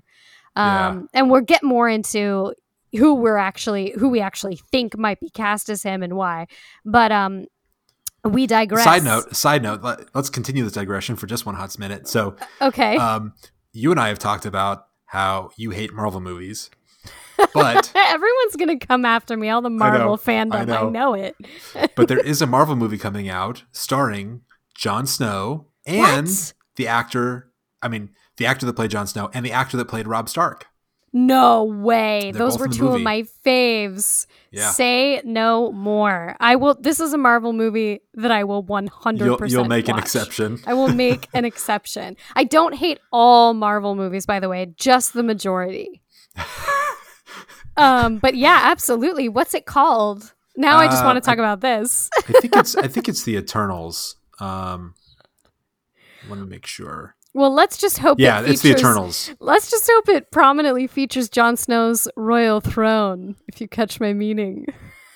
[0.56, 0.88] Yeah.
[0.90, 2.54] Um, And we'll get more into
[2.96, 6.46] who we're actually, who we actually think might be cast as him and why.
[6.84, 7.46] But um,
[8.24, 8.84] we digress.
[8.84, 12.08] Side note, side note, let, us continue this digression for just one hot minute.
[12.08, 12.96] So Okay.
[12.96, 13.32] um
[13.72, 16.70] you and I have talked about how you hate Marvel movies.
[17.54, 19.48] But Everyone's gonna come after me.
[19.48, 20.54] All the Marvel fandom.
[20.54, 20.88] I I know.
[20.90, 21.36] know, it.
[21.94, 24.42] but there is a Marvel movie coming out starring
[24.74, 26.52] Jon Snow and What?
[26.76, 30.08] the actor, I mean, the actor that played Jon Snow and the actor that played
[30.08, 30.66] Robb Stark.
[31.12, 32.30] No way.
[32.32, 34.26] They're Those were two of my faves.
[34.50, 34.70] Yeah.
[34.70, 36.36] Say no more.
[36.40, 36.74] I will.
[36.78, 39.52] This is a Marvel movie that I will one hundred You'll, percent.
[39.52, 40.58] you'll make an exception.
[40.66, 42.16] I will make an exception.
[42.36, 46.02] I don't hate all Marvel movies, by the way, just the majority.
[47.76, 49.28] um, but yeah, absolutely.
[49.28, 50.34] What's it called?
[50.56, 52.10] Now I just Uh, want to talk about this.
[52.28, 54.16] I think it's I think it's the Eternals.
[54.40, 54.94] Um
[56.28, 57.14] let me make sure.
[57.38, 58.18] Well, let's just hope.
[58.18, 59.32] Yeah, it it's the Eternals.
[59.38, 63.36] Let's just hope it prominently features Jon Snow's royal throne.
[63.46, 64.66] If you catch my meaning.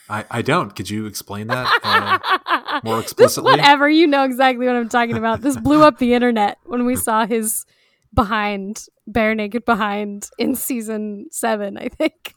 [0.09, 0.75] I, I don't.
[0.77, 3.51] Could you explain that uh, more This, explicitly?
[3.51, 5.41] whatever, you know exactly what I'm talking about.
[5.41, 7.67] This blew up the internet when we saw his
[8.15, 12.35] behind, bare naked behind in season seven, I think.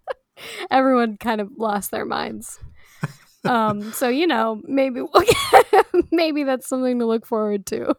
[0.70, 2.58] Everyone kind of lost their minds.
[3.44, 5.02] Um, so you know, maybe
[6.10, 7.94] maybe that's something to look forward to.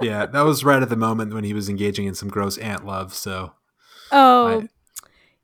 [0.00, 2.84] Yeah, that was right at the moment when he was engaging in some gross aunt
[2.84, 3.14] love.
[3.14, 3.52] So
[4.12, 4.68] Oh, I-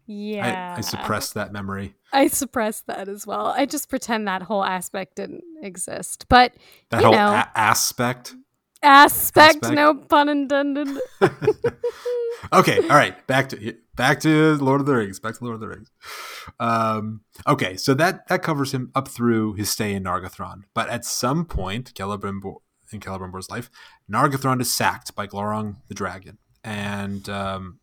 [0.07, 0.75] yeah.
[0.75, 1.95] I, I suppressed that memory.
[2.13, 3.47] I suppressed that as well.
[3.47, 6.27] I just pretend that whole aspect didn't exist.
[6.29, 6.53] But
[6.91, 7.29] That You whole know.
[7.33, 8.35] a- aspect.
[8.83, 9.75] aspect, Aspect.
[9.75, 10.89] no pun intended.
[12.53, 13.27] okay, all right.
[13.27, 15.21] Back to back to Lord of the Rings.
[15.21, 15.91] Back to Lord of the Rings.
[16.59, 20.63] Um, okay, so that that covers him up through his stay in Nargothrond.
[20.75, 22.57] But at some point, Celebrimbor
[22.93, 23.71] in Celebrimbor's life,
[24.11, 27.81] Nargothrond is sacked by Glaurung the dragon, and um,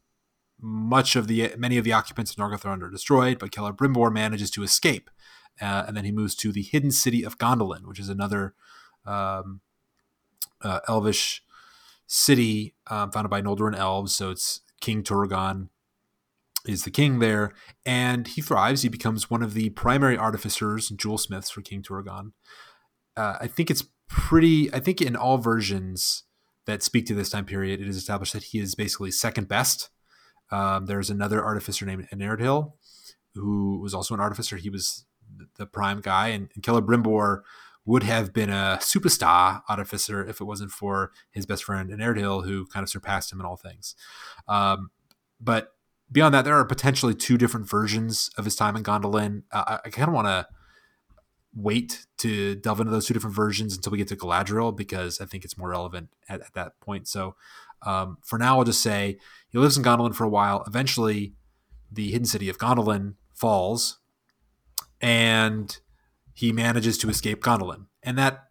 [0.60, 3.40] much of the many of the occupants of Nargothrond are destroyed.
[3.40, 5.10] But Celebrimbor manages to escape,
[5.62, 8.54] uh, and then he moves to the hidden city of Gondolin, which is another
[9.06, 9.62] um,
[10.62, 11.44] uh, elvish
[12.06, 14.16] city um, founded by Noldorin elves.
[14.16, 15.70] So it's King Turgon
[16.66, 17.54] is the king there,
[17.86, 18.82] and he thrives.
[18.82, 22.34] He becomes one of the primary artificers and jewel smiths for King Turgon.
[23.16, 24.74] Uh, I think it's pretty.
[24.74, 26.24] I think in all versions
[26.66, 29.90] that speak to this time period, it is established that he is basically second best.
[30.52, 32.74] Um, there's another artificer named Enerdhil,
[33.36, 34.58] who was also an artificer.
[34.58, 35.06] He was
[35.58, 37.42] the prime guy, and, and Celebrimbor
[37.86, 42.66] would have been a superstar artificer if it wasn't for his best friend Enerdhil, who
[42.68, 43.96] kind of surpassed him in all things.
[44.48, 44.92] Um,
[45.40, 45.70] but
[46.12, 49.44] beyond that, there are potentially two different versions of his time in Gondolin.
[49.52, 50.48] Uh, I, I kind of want to
[51.58, 55.26] wait to delve into those two different versions until we get to Galadriel because I
[55.26, 57.08] think it's more relevant at, at that point.
[57.08, 57.36] So
[57.82, 59.18] um, for now, I'll just say
[59.50, 60.64] he lives in Gondolin for a while.
[60.68, 61.34] Eventually,
[61.92, 64.00] the hidden city of Gondolin falls,
[65.02, 65.78] and
[66.34, 67.86] he manages to escape Gondolin.
[68.04, 68.50] And that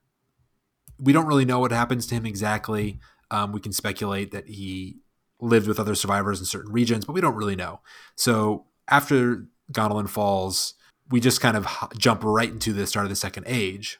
[0.98, 2.98] we don't really know what happens to him exactly.
[3.30, 4.96] Um, we can speculate that he
[5.40, 7.80] lived with other survivors in certain regions, but we don't really know.
[8.16, 10.74] So after Gondolin falls,
[11.10, 11.66] we just kind of
[11.96, 13.98] jump right into the start of the Second Age.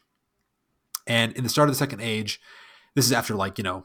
[1.07, 2.41] And in the start of the Second Age,
[2.95, 3.85] this is after like you know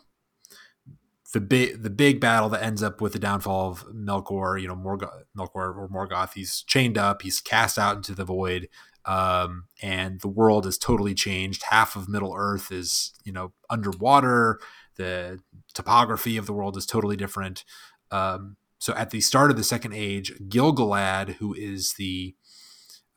[1.33, 4.59] the big the big battle that ends up with the downfall of Melkor.
[4.61, 6.33] You know, Morgoth, Melkor or Morgoth.
[6.33, 7.21] He's chained up.
[7.21, 8.69] He's cast out into the void,
[9.05, 11.63] um, and the world is totally changed.
[11.69, 14.59] Half of Middle Earth is you know underwater.
[14.97, 15.39] The
[15.73, 17.63] topography of the world is totally different.
[18.11, 22.35] Um, so at the start of the Second Age, Gil-galad, who is the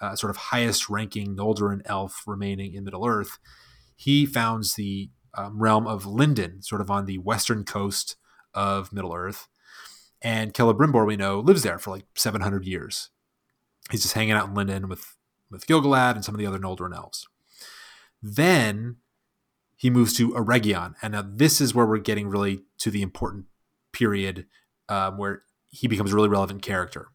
[0.01, 3.39] uh, sort of highest ranking Noldorin elf remaining in Middle Earth,
[3.97, 8.17] he founds the um, realm of Lindon, sort of on the western coast
[8.53, 9.49] of Middle Earth.
[10.23, 13.11] And Celebrimbor, we know, lives there for like 700 years.
[13.91, 15.17] He's just hanging out in Lindon with,
[15.51, 17.29] with Gil-galad and some of the other Noldorin elves.
[18.23, 18.97] Then
[19.77, 20.95] he moves to Eregion.
[21.03, 23.47] And now this is where we're getting really to the important
[23.93, 24.47] period
[24.89, 27.09] um, where he becomes a really relevant character.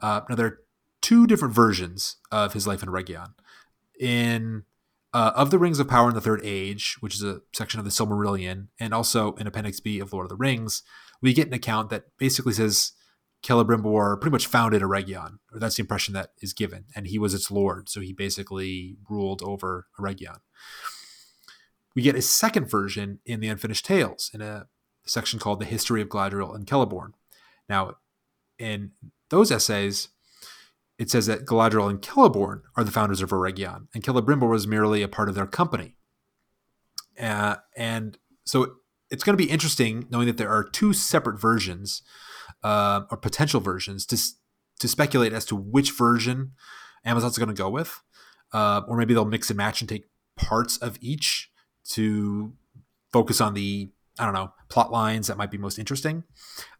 [0.00, 0.58] Uh, now, there are
[1.04, 3.34] two different versions of his life in Eregion.
[4.00, 4.64] In
[5.12, 7.84] uh, of the Rings of Power in the Third Age, which is a section of
[7.84, 10.82] the Silmarillion, and also in Appendix B of Lord of the Rings,
[11.20, 12.92] we get an account that basically says
[13.44, 17.34] Celebrimbor pretty much founded Eregion, or that's the impression that is given, and he was
[17.34, 20.38] its lord, so he basically ruled over Eregion.
[21.94, 24.68] We get a second version in the Unfinished Tales in a
[25.06, 27.12] section called The History of Galadriel and Celeborn.
[27.68, 27.96] Now,
[28.58, 28.92] in
[29.28, 30.08] those essays,
[30.98, 35.02] it says that Galadriel and Celeborn are the founders of Eregion, and Celebrimbor was merely
[35.02, 35.96] a part of their company.
[37.20, 38.76] Uh, and so
[39.10, 42.02] it's going to be interesting knowing that there are two separate versions
[42.62, 44.18] uh, or potential versions to
[44.80, 46.52] to speculate as to which version
[47.04, 48.02] Amazon's going to go with,
[48.52, 51.50] uh, or maybe they'll mix and match and take parts of each
[51.90, 52.54] to
[53.12, 56.24] focus on the I don't know plot lines that might be most interesting.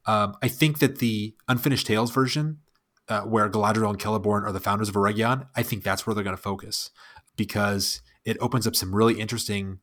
[0.07, 2.59] Um, I think that the Unfinished Tales version
[3.09, 6.25] uh, where Galadriel and Celeborn are the founders of Eregion, I think that's where they're
[6.25, 6.91] going to focus
[7.37, 9.81] because it opens up some really interesting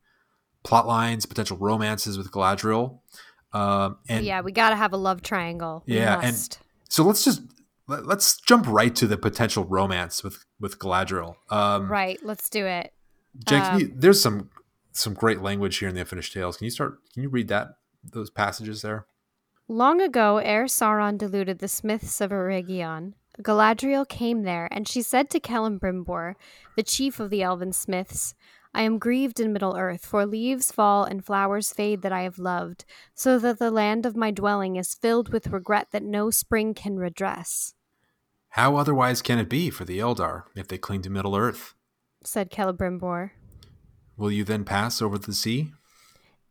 [0.64, 3.00] plot lines, potential romances with Galadriel.
[3.54, 5.84] Um, and yeah, we got to have a love triangle.
[5.86, 6.58] Yeah, and
[6.88, 7.42] so let's just
[7.88, 11.36] let, us jump right to the potential romance with with Galadriel.
[11.50, 12.94] Um, right, let's do it.
[13.46, 14.50] Jen, um, you, there's some
[14.94, 16.58] some great language here in the Unfinished Tales.
[16.58, 17.00] Can you start?
[17.14, 19.06] Can you read that those passages there?
[19.72, 25.30] Long ago, ere Sauron deluded the smiths of Eregion, Galadriel came there, and she said
[25.30, 26.36] to Celebrimbor,
[26.76, 28.36] the chief of the elven smiths,
[28.74, 32.38] I am grieved in Middle Earth, for leaves fall and flowers fade that I have
[32.38, 32.84] loved,
[33.16, 36.98] so that the land of my dwelling is filled with regret that no spring can
[36.98, 37.74] redress.
[38.50, 41.76] How otherwise can it be for the Eldar if they cling to Middle Earth?
[42.26, 43.32] said Celebrimbor.
[44.18, 45.72] Will you then pass over the sea?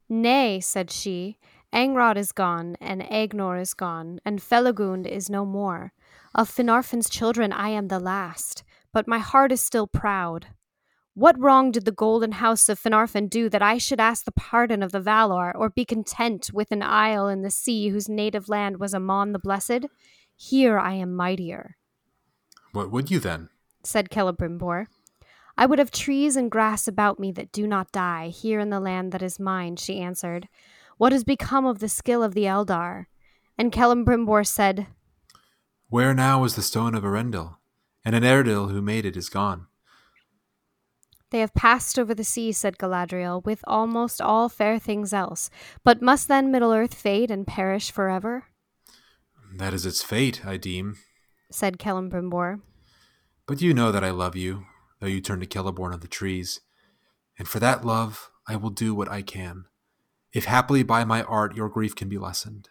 [0.09, 1.37] Nay, said she,
[1.73, 5.93] Angrod is gone, and Aegnor is gone, and Felagund is no more.
[6.35, 10.49] Of Finarfin's children I am the last, but my heart is still proud.
[11.15, 14.83] What wrong did the golden house of Finarfin do that I should ask the pardon
[14.83, 18.79] of the Valar, or be content with an isle in the sea whose native land
[18.79, 19.87] was Aman the Blessed?
[20.37, 21.77] Here I am mightier.
[22.73, 23.49] What would you then?
[23.85, 24.87] said Celebrimbor.
[25.57, 28.81] I would have trees and grass about me that do not die, here in the
[28.81, 30.49] land that is mine, she answered.
[31.01, 33.07] What has become of the skill of the Eldar?
[33.57, 34.87] And Celebrimbor said,
[35.89, 37.57] Where now is the stone of Enerdhil?
[38.05, 39.67] And an Enerdhil who made it is gone.
[41.31, 45.49] They have passed over the sea, said Galadriel, with almost all fair things else.
[45.85, 48.49] But must then Middle Earth fade and perish forever?
[49.57, 50.99] That is its fate, I deem,
[51.51, 52.61] said Celebrimbor.
[53.47, 54.67] But you know that I love you,
[55.01, 56.61] though you turn to Celeborn of the trees.
[57.39, 59.65] And for that love, I will do what I can
[60.33, 62.69] if happily by my art your grief can be lessened.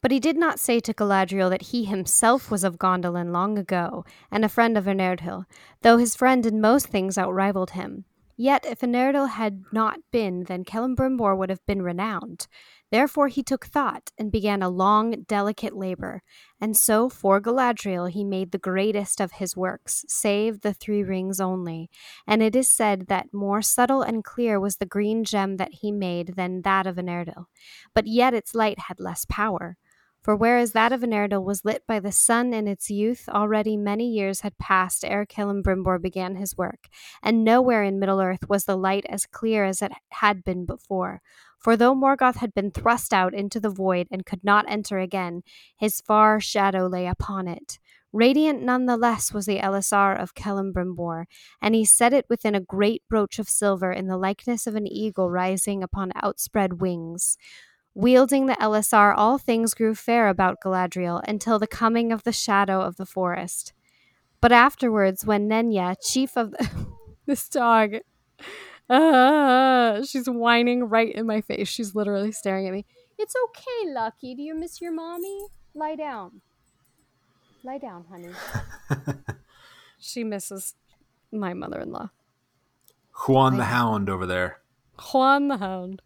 [0.00, 4.04] But he did not say to Galadriel that he himself was of Gondolin long ago,
[4.32, 5.44] and a friend of Enerdhil,
[5.82, 8.04] though his friend in most things outrivaled him.
[8.36, 12.48] Yet if Enerdhil had not been, then Celebrimbor would have been renowned.
[12.92, 16.22] Therefore he took thought, and began a long, delicate labor,
[16.60, 21.40] and so for Galadriel he made the greatest of his works, save the three rings
[21.40, 21.88] only.
[22.26, 25.90] And it is said that more subtle and clear was the green gem that he
[25.90, 27.46] made than that of Enerdhil,
[27.94, 29.78] but yet its light had less power.
[30.22, 34.08] For whereas that of Enerdhil was lit by the sun in its youth, already many
[34.08, 36.88] years had passed ere Celebrimbor began his work,
[37.24, 41.22] and nowhere in Middle Earth was the light as clear as it had been before.
[41.58, 45.42] For though Morgoth had been thrust out into the void and could not enter again,
[45.76, 47.80] his far shadow lay upon it.
[48.12, 51.24] Radiant none the less was the Elessar of Celebrimbor,
[51.60, 54.86] and he set it within a great brooch of silver in the likeness of an
[54.86, 57.36] eagle rising upon outspread wings.
[57.94, 62.80] Wielding the Elessar, all things grew fair about Galadriel until the coming of the shadow
[62.80, 63.72] of the forest.
[64.40, 66.86] But afterwards, when Nenya, chief of the
[67.26, 67.96] this dog,
[68.88, 71.68] uh, she's whining right in my face.
[71.68, 72.86] She's literally staring at me.
[73.18, 74.34] It's okay, Lucky.
[74.34, 75.46] Do you miss your mommy?
[75.74, 76.40] Lie down.
[77.62, 78.30] Lie down, honey.
[79.98, 80.74] she misses
[81.30, 82.10] my mother in law.
[83.26, 84.58] Huan the Hound over there.
[84.98, 86.02] Huan the Hound.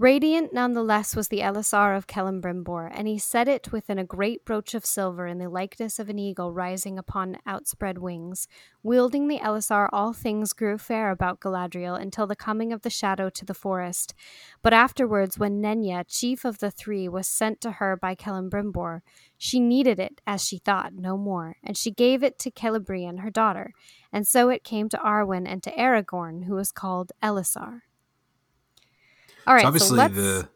[0.00, 4.04] Radiant none the less was the Elessar of Celebrimbor, and he set it within a
[4.04, 8.46] great brooch of silver in the likeness of an eagle rising upon outspread wings.
[8.84, 13.28] Wielding the Elessar, all things grew fair about Galadriel until the coming of the shadow
[13.28, 14.14] to the forest.
[14.62, 19.00] But afterwards, when Nenya, chief of the three, was sent to her by Celebrimbor,
[19.36, 23.30] she needed it, as she thought, no more, and she gave it to Celebrian, her
[23.30, 23.72] daughter.
[24.12, 27.80] And so it came to Arwen and to Aragorn, who was called Elessar.
[29.48, 29.62] All right.
[29.62, 30.48] so obviously so the,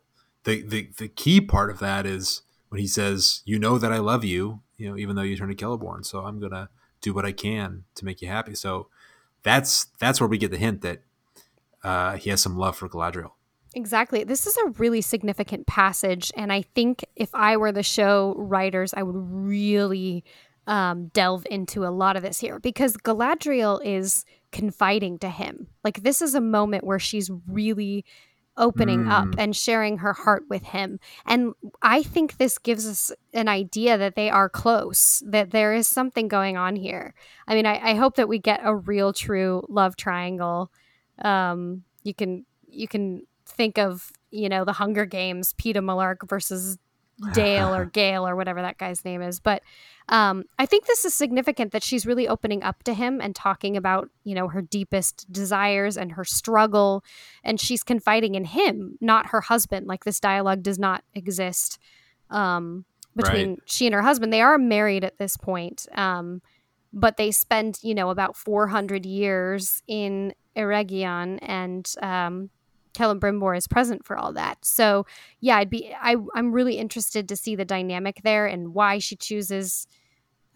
[0.44, 3.98] the the the key part of that is when he says, "You know that I
[3.98, 6.04] love you," you know, even though you turn to Celeborn.
[6.04, 6.68] So I'm gonna
[7.00, 8.54] do what I can to make you happy.
[8.54, 8.88] So
[9.42, 11.02] that's that's where we get the hint that
[11.82, 13.32] uh, he has some love for Galadriel.
[13.74, 14.24] Exactly.
[14.24, 16.30] This is a really significant passage.
[16.36, 20.24] And I think if I were the show writers, I would really
[20.66, 25.68] um, delve into a lot of this here because Galadriel is confiding to him.
[25.82, 28.04] Like, this is a moment where she's really
[28.56, 29.10] opening mm.
[29.10, 31.00] up and sharing her heart with him.
[31.26, 35.88] And I think this gives us an idea that they are close, that there is
[35.88, 37.14] something going on here.
[37.46, 40.70] I mean, I, I hope that we get a real, true love triangle.
[41.20, 46.78] Um, you can you can think of you know the Hunger Games, Peeta Mellark versus
[47.32, 49.40] Dale or Gale or whatever that guy's name is.
[49.40, 49.62] But
[50.08, 53.76] um, I think this is significant that she's really opening up to him and talking
[53.76, 57.04] about, you know, her deepest desires and her struggle.
[57.44, 59.86] And she's confiding in him, not her husband.
[59.86, 61.78] Like this dialogue does not exist
[62.30, 63.58] um, between right.
[63.66, 64.32] she and her husband.
[64.32, 65.86] They are married at this point.
[65.94, 66.42] Um,
[66.92, 71.90] but they spend, you know, about 400 years in Eregion and
[72.98, 74.64] um, Celebrimbor is present for all that.
[74.64, 75.06] So
[75.40, 79.16] yeah, I'd be I I'm really interested to see the dynamic there and why she
[79.16, 79.86] chooses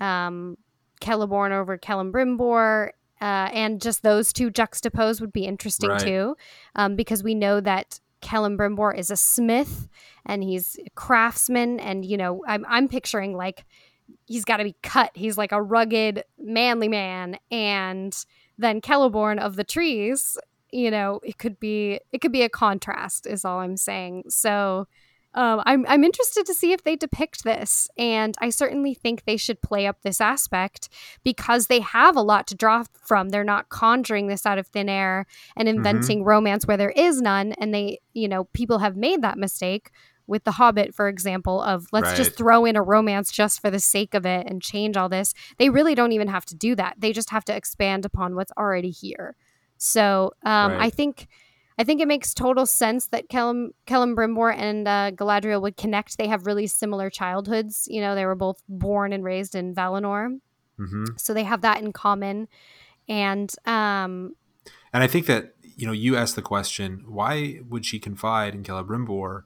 [0.01, 0.57] um
[1.01, 2.91] Celeborn over Celebrimbor.
[3.19, 6.01] Uh, and just those two juxtaposed would be interesting right.
[6.01, 6.37] too,
[6.75, 9.89] um, because we know that Celebrimbor is a smith
[10.27, 13.65] and he's a craftsman, and you know I'm I'm picturing like
[14.27, 15.13] he's got to be cut.
[15.15, 18.15] He's like a rugged, manly man, and
[18.59, 20.37] then Celeborn of the trees
[20.77, 24.87] you know it could be it could be a contrast is all i'm saying so
[25.35, 29.37] um, I'm, I'm interested to see if they depict this and i certainly think they
[29.37, 30.89] should play up this aspect
[31.25, 34.89] because they have a lot to draw from they're not conjuring this out of thin
[34.89, 35.79] air and mm-hmm.
[35.79, 36.29] inventing mm-hmm.
[36.29, 39.91] romance where there is none and they you know people have made that mistake
[40.27, 42.17] with the hobbit for example of let's right.
[42.17, 45.33] just throw in a romance just for the sake of it and change all this
[45.59, 48.53] they really don't even have to do that they just have to expand upon what's
[48.59, 49.37] already here
[49.79, 50.83] so um, right.
[50.83, 51.29] I think
[51.79, 56.17] I think it makes total sense that Kellum Brimbor and uh, Galadriel would connect.
[56.17, 57.87] They have really similar childhoods.
[57.91, 60.39] You know, they were both born and raised in Valinor,
[60.79, 61.05] mm-hmm.
[61.17, 62.49] so they have that in common.
[63.09, 64.35] And um,
[64.93, 68.65] and I think that you know, you asked the question, why would she confide in
[68.65, 69.43] Celebrimbor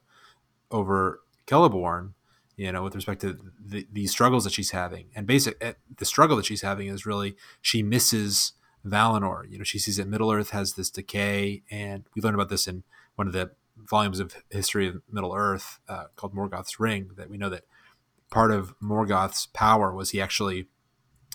[0.71, 2.13] over Celeborn?
[2.57, 6.05] You know, with respect to the, the struggles that she's having, and basic eh, the
[6.05, 8.53] struggle that she's having is really she misses
[8.85, 9.51] Valinor.
[9.51, 12.67] You know, she sees that Middle Earth has this decay, and we learned about this
[12.67, 12.83] in
[13.17, 17.11] one of the volumes of history of Middle Earth uh, called Morgoth's Ring.
[17.17, 17.65] That we know that
[18.31, 20.69] part of Morgoth's power was he actually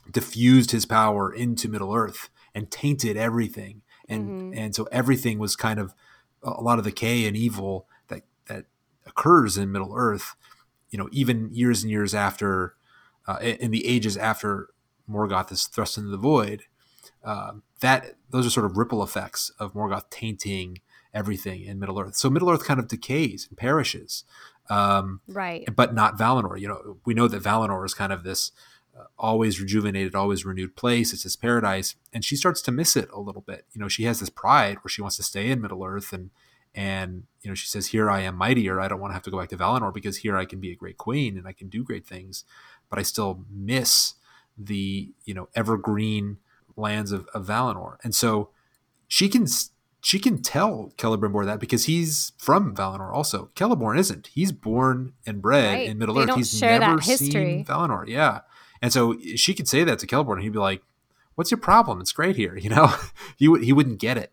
[0.10, 4.60] diffused his power into Middle Earth and tainted everything, and mm-hmm.
[4.60, 5.94] and so everything was kind of
[6.44, 8.66] a lot of decay and evil that that
[9.06, 10.36] occurs in Middle Earth,
[10.90, 12.76] you know, even years and years after,
[13.28, 14.70] uh, in the ages after
[15.10, 16.64] Morgoth is thrust into the void,
[17.26, 20.80] uh, that those are sort of ripple effects of Morgoth tainting
[21.14, 22.16] everything in Middle Earth.
[22.16, 24.24] So Middle Earth kind of decays and perishes,
[24.70, 25.68] um, right?
[25.76, 26.60] But not Valinor.
[26.60, 28.52] You know, we know that Valinor is kind of this
[28.98, 31.14] uh, always rejuvenated, always renewed place.
[31.14, 33.66] It's this paradise, and she starts to miss it a little bit.
[33.74, 36.30] You know, she has this pride where she wants to stay in Middle Earth, and
[36.76, 38.80] and you know, she says, "Here I am, mightier.
[38.80, 40.72] I don't want to have to go back to Valinor because here I can be
[40.72, 42.44] a great queen and I can do great things,
[42.90, 44.14] but I still miss
[44.58, 46.38] the you know evergreen
[46.76, 48.50] lands of, of Valinor." And so
[49.08, 49.48] she can
[50.06, 53.50] she can tell Celebrimbor that because he's from Valinor also.
[53.56, 54.28] Celeborn isn't.
[54.28, 55.90] He's born and bred right.
[55.90, 56.36] in Middle they Earth.
[56.36, 58.08] He's never seen Valinor.
[58.08, 58.42] Yeah.
[58.84, 60.84] And so she could say that to Celeborn and he'd be like,
[61.34, 62.02] What's your problem?
[62.02, 62.56] It's great here.
[62.66, 62.94] You know,
[63.36, 64.32] he, he wouldn't get it.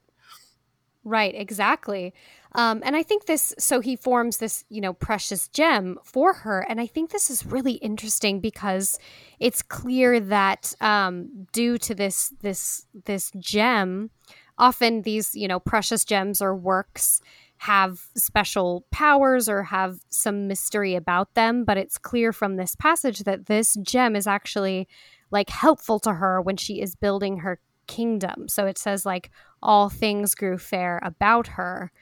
[1.05, 2.13] Right, exactly.
[2.55, 6.61] Um, and I think this, so he forms this, you know, precious gem for her.
[6.69, 8.99] And I think this is really interesting because
[9.41, 14.11] it's clear that um, due to this, this, this gem,
[14.59, 17.23] often these, you know, precious gems or works
[17.59, 23.21] have special powers or have some mystery about them, but it's clear from this passage
[23.21, 24.89] that this gem is actually
[25.31, 28.49] like helpful to her when she is building her kingdom.
[28.49, 29.31] So it says like
[29.63, 31.93] all things grew fair about her,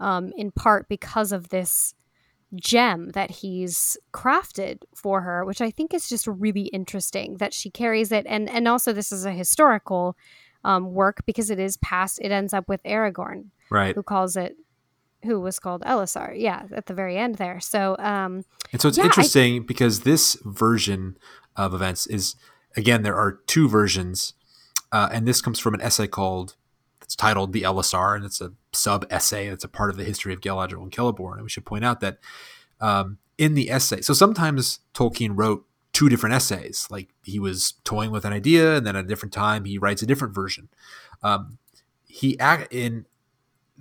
[0.00, 1.94] um, in part because of this
[2.54, 7.70] gem that he's crafted for her, which I think is just really interesting that she
[7.70, 8.26] carries it.
[8.28, 10.16] And and also this is a historical
[10.64, 12.18] um, work because it is past.
[12.22, 13.94] It ends up with Aragorn, right?
[13.94, 14.56] Who calls it,
[15.24, 16.34] who was called Elessar.
[16.36, 17.60] Yeah, at the very end there.
[17.60, 21.16] So, um, and so it's yeah, interesting I, because this version
[21.56, 22.36] of events is
[22.76, 24.34] again there are two versions,
[24.90, 26.56] uh, and this comes from an essay called
[27.08, 29.46] it's titled "The Elessar," and it's a sub essay.
[29.46, 31.36] It's a part of the history of Galadriel and Celeborn.
[31.36, 32.18] And we should point out that
[32.82, 36.86] um, in the essay, so sometimes Tolkien wrote two different essays.
[36.90, 40.02] Like he was toying with an idea, and then at a different time he writes
[40.02, 40.68] a different version.
[41.22, 41.56] Um,
[42.04, 43.06] he act in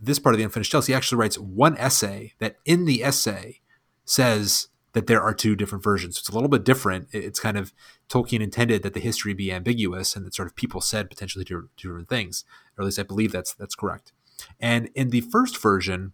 [0.02, 0.88] this part of the Unfinished Tales.
[0.88, 3.60] He actually writes one essay that in the essay
[4.06, 6.18] says that there are two different versions.
[6.18, 7.08] It's a little bit different.
[7.12, 7.72] It's kind of
[8.10, 11.70] Tolkien intended that the history be ambiguous and that sort of people said potentially two,
[11.78, 12.46] different things,
[12.76, 14.12] or at least I believe that's that's correct.
[14.60, 16.14] And in the first version,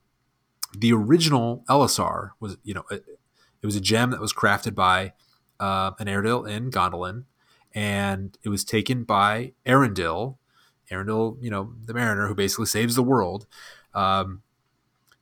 [0.78, 3.06] the original Elessar was, you know, it,
[3.62, 5.14] it was a gem that was crafted by
[5.62, 7.24] uh, an Eärendil in Gondolin,
[7.74, 10.36] and it was taken by Eärendil,
[10.92, 13.48] Eärendil, you know, the mariner who basically saves the world,
[13.94, 14.42] um,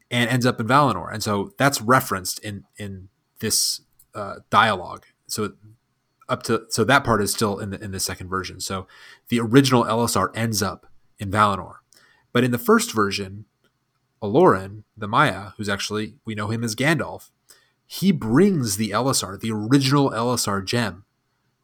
[0.09, 1.13] and ends up in Valinor.
[1.13, 3.09] And so that's referenced in in
[3.41, 3.81] this
[4.15, 5.05] uh, dialogue.
[5.27, 5.53] So
[6.29, 8.59] up to so that part is still in the in the second version.
[8.61, 8.87] So
[9.27, 10.87] the original Elessar ends up
[11.19, 11.75] in Valinor,
[12.31, 13.45] but in the first version,
[14.23, 17.29] Olórin, the Maia, who's actually we know him as Gandalf,
[17.85, 21.03] he brings the Elessar, the original Elessar gem,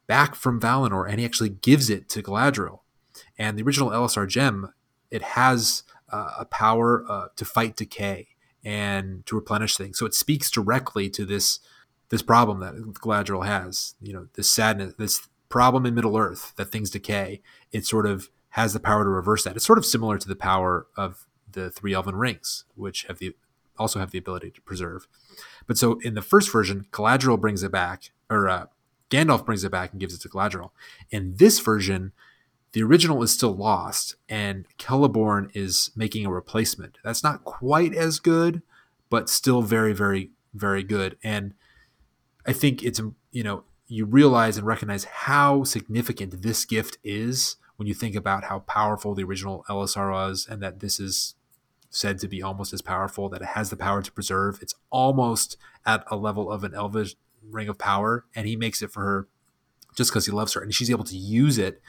[0.06, 2.80] back from Valinor, and he actually gives it to Galadriel.
[3.38, 4.72] And the original Elessar gem,
[5.10, 8.28] it has uh, a power uh, to fight decay
[8.64, 9.98] and to replenish things.
[9.98, 11.60] So it speaks directly to this
[12.10, 13.94] this problem that Galadriel has.
[14.00, 17.42] You know, this sadness, this problem in Middle Earth that things decay.
[17.72, 19.56] It sort of has the power to reverse that.
[19.56, 23.34] It's sort of similar to the power of the three elven rings, which have the
[23.78, 25.06] also have the ability to preserve.
[25.66, 28.66] But so in the first version, Galadriel brings it back, or uh,
[29.10, 30.70] Gandalf brings it back and gives it to Galadriel.
[31.10, 32.12] In this version,
[32.72, 36.98] the original is still lost, and Celeborn is making a replacement.
[37.02, 38.62] That's not quite as good,
[39.08, 41.16] but still very, very, very good.
[41.22, 41.54] And
[42.46, 43.00] I think it's
[43.30, 48.44] you know you realize and recognize how significant this gift is when you think about
[48.44, 51.34] how powerful the original Elessar was, and that this is
[51.90, 54.58] said to be almost as powerful, that it has the power to preserve.
[54.60, 55.56] It's almost
[55.86, 59.28] at a level of an Elvish ring of power, and he makes it for her
[59.96, 61.80] just because he loves her, and she's able to use it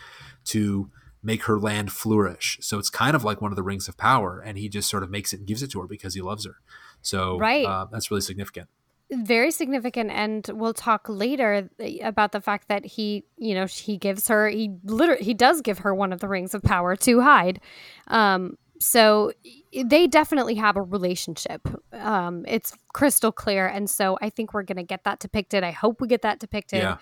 [0.45, 0.89] to
[1.21, 2.57] make her land flourish.
[2.61, 5.03] So it's kind of like one of the rings of power, and he just sort
[5.03, 6.55] of makes it and gives it to her because he loves her.
[7.01, 7.65] So right.
[7.65, 8.67] Uh, that's really significant.
[9.11, 11.67] Very significant, and we'll talk later
[12.03, 15.79] about the fact that he, you know, he gives her, he literally, he does give
[15.79, 17.59] her one of the rings of power to hide.
[18.07, 19.33] Um, so
[19.73, 21.67] they definitely have a relationship.
[21.91, 25.63] Um, it's crystal clear, and so I think we're going to get that depicted.
[25.63, 26.83] I hope we get that depicted.
[26.83, 26.97] Yeah.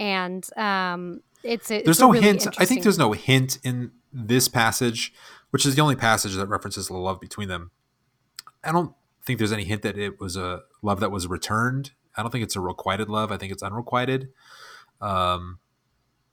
[0.00, 2.48] And um, it's, it's there's no really hint.
[2.58, 5.12] I think there's no hint in this passage,
[5.50, 7.70] which is the only passage that references the love between them.
[8.64, 8.94] I don't
[9.24, 11.92] think there's any hint that it was a love that was returned.
[12.16, 13.30] I don't think it's a requited love.
[13.30, 14.30] I think it's unrequited.
[15.00, 15.58] Um,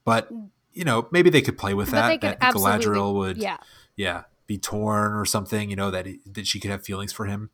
[0.06, 0.30] but
[0.74, 2.22] you know, maybe they could play with that.
[2.22, 3.58] That Galadriel would, yeah,
[3.96, 7.50] yeah, be torn or something, you know, that, that she could have feelings for him.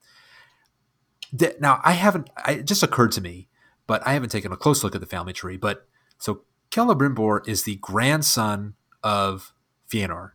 [1.60, 2.30] now I haven't.
[2.38, 3.48] I, it just occurred to me,
[3.88, 5.58] but I haven't taken a close look at the family tree.
[5.58, 5.88] But
[6.18, 9.54] so Celebrimbor is the grandson of
[9.92, 10.32] Fëanor.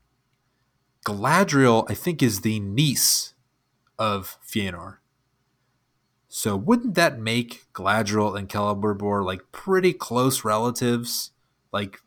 [1.05, 3.35] Galadriel, I think, is the niece
[3.99, 4.99] of Fëanor.
[6.29, 11.33] So wouldn't that make Galadriel and Celebrimbor like pretty close relatives,
[11.72, 12.01] like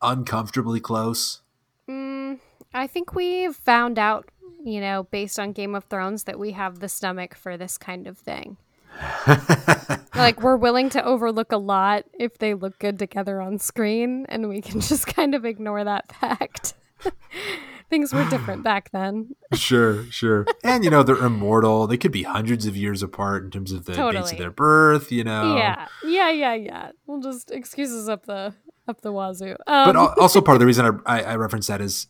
[0.00, 1.42] uncomfortably close?
[1.90, 2.38] Mm,
[2.72, 4.30] I think we've found out,
[4.64, 8.06] you know, based on Game of Thrones, that we have the stomach for this kind
[8.06, 8.56] of thing.
[10.14, 14.48] like we're willing to overlook a lot if they look good together on screen, and
[14.48, 16.74] we can just kind of ignore that fact.
[17.90, 19.34] things were different back then.
[19.52, 20.46] sure, sure.
[20.62, 21.86] And you know, they're immortal.
[21.86, 24.22] They could be hundreds of years apart in terms of the totally.
[24.22, 25.56] dates of their birth, you know.
[25.56, 25.86] Yeah.
[26.04, 26.90] Yeah, yeah, yeah.
[27.06, 28.54] We'll just excuses up the
[28.86, 29.56] up the wazoo.
[29.66, 32.08] Um, but also part of the reason I, I, I reference that is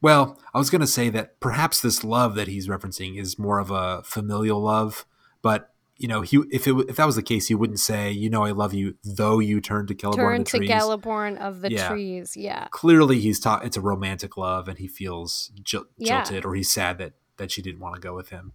[0.00, 3.60] well, I was going to say that perhaps this love that he's referencing is more
[3.60, 5.06] of a familial love,
[5.42, 5.71] but
[6.02, 8.42] you know, he if it if that was the case, he wouldn't say, "You know,
[8.42, 10.70] I love you," though you turn to Celeborn turn of the to trees.
[10.70, 11.88] Celeborn of the yeah.
[11.88, 12.36] trees.
[12.36, 12.66] Yeah.
[12.72, 16.24] Clearly, he's taught it's a romantic love, and he feels jil- yeah.
[16.24, 18.52] jilted, or he's sad that that she didn't want to go with him.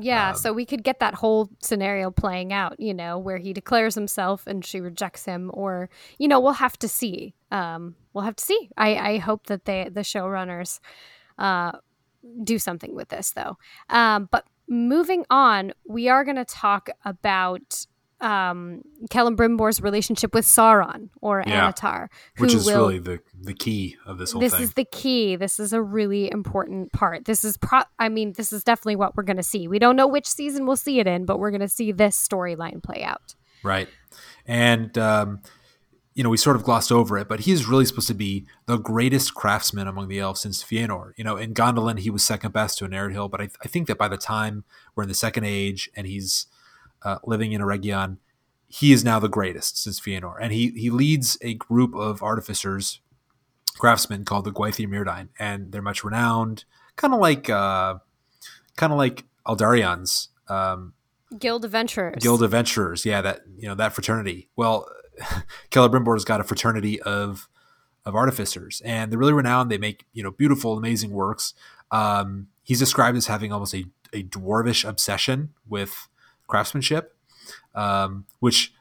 [0.00, 3.52] Yeah, um, so we could get that whole scenario playing out, you know, where he
[3.52, 5.88] declares himself and she rejects him, or
[6.18, 7.34] you know, we'll have to see.
[7.52, 8.68] Um, we'll have to see.
[8.76, 10.80] I I hope that they the showrunners
[11.38, 11.72] uh
[12.42, 13.56] do something with this though.
[13.88, 17.86] Um, but moving on, we are going to talk about
[18.20, 21.70] um, Brimbor's relationship with Sauron or yeah.
[21.70, 22.08] Annatar,
[22.38, 24.62] which is will, really the the key of this whole this thing.
[24.62, 25.36] is the key.
[25.36, 27.24] This is a really important part.
[27.24, 27.80] This is pro.
[27.98, 29.68] I mean, this is definitely what we're going to see.
[29.68, 32.16] We don't know which season we'll see it in, but we're going to see this
[32.16, 33.34] storyline play out.
[33.62, 33.88] Right,
[34.46, 35.40] and um,
[36.14, 38.76] you know, we sort of glossed over it, but he's really supposed to be the
[38.76, 41.12] greatest craftsman among the elves since Fëanor.
[41.16, 43.98] You know, in Gondolin, he was second best to Eärendil, but I, I think that
[43.98, 46.46] by the time we're in the Second Age and he's
[47.02, 48.18] uh, living in Eregion,
[48.66, 50.34] he is now the greatest since Fëanor.
[50.40, 53.00] And he, he leads a group of artificers,
[53.78, 56.64] craftsmen called the Gwaith-i-Mírdain, and they're much renowned,
[56.96, 57.96] kind of like, uh,
[58.76, 60.94] kind of like Aldarion's, um,
[61.38, 62.20] Guild of Venturers.
[62.20, 64.48] Guild of Venturers, yeah, that you know that fraternity.
[64.56, 64.88] Well,
[65.70, 67.48] Celebrimbor's got a fraternity of
[68.06, 69.70] of artificers, and they're really renowned.
[69.70, 71.54] They make you know beautiful, amazing works.
[71.90, 76.08] Um, he's described as having almost a, a dwarvish obsession with
[76.46, 77.14] craftsmanship,
[77.74, 78.72] um, which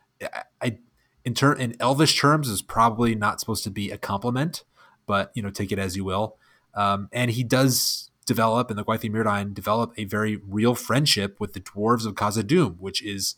[0.61, 0.77] I,
[1.25, 4.63] in ter- in elvish terms is probably not supposed to be a compliment,
[5.05, 6.37] but you know take it as you will.
[6.75, 11.59] Um, and he does develop, and the Gwaith-i-Mírdain develop a very real friendship with the
[11.59, 13.35] dwarves of Khazad-dûm, which is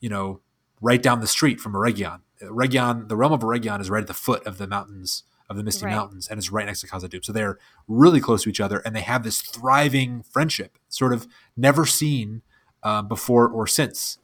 [0.00, 0.40] you know
[0.80, 2.20] right down the street from Eregion.
[2.50, 5.62] Region, the realm of Eregion is right at the foot of the mountains of the
[5.62, 5.94] Misty right.
[5.94, 7.24] Mountains, and it's right next to Khazad-dûm.
[7.24, 11.26] So they're really close to each other, and they have this thriving friendship, sort of
[11.56, 12.42] never seen
[12.82, 14.18] uh, before or since,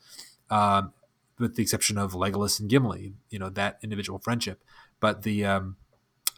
[0.50, 0.92] um,
[1.38, 3.12] with the exception of Legolas and Gimli.
[3.30, 4.64] You know that individual friendship,
[5.00, 5.76] but the um,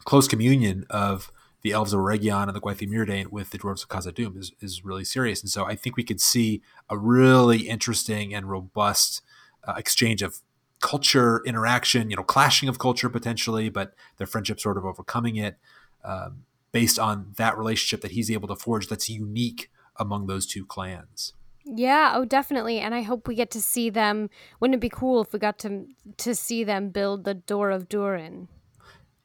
[0.04, 1.30] close communion of
[1.62, 5.04] the elves of Eregion and the Gwaith-i-Mírdain with the dwarves of Khazad-dûm is, is really
[5.04, 5.42] serious.
[5.42, 9.22] And so I think we could see a really interesting and robust
[9.68, 10.40] uh, exchange of
[10.80, 15.58] culture interaction, you know, clashing of culture potentially, but their friendship sort of overcoming it
[16.04, 20.64] um, based on that relationship that he's able to forge that's unique among those two
[20.64, 21.34] clans.
[21.64, 22.78] Yeah, oh definitely.
[22.78, 24.30] And I hope we get to see them.
[24.58, 27.88] Wouldn't it be cool if we got to to see them build the door of
[27.88, 28.48] Durin?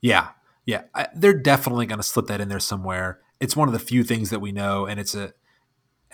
[0.01, 0.29] Yeah.
[0.65, 3.19] Yeah, I, they're definitely going to slip that in there somewhere.
[3.39, 5.33] It's one of the few things that we know and it's a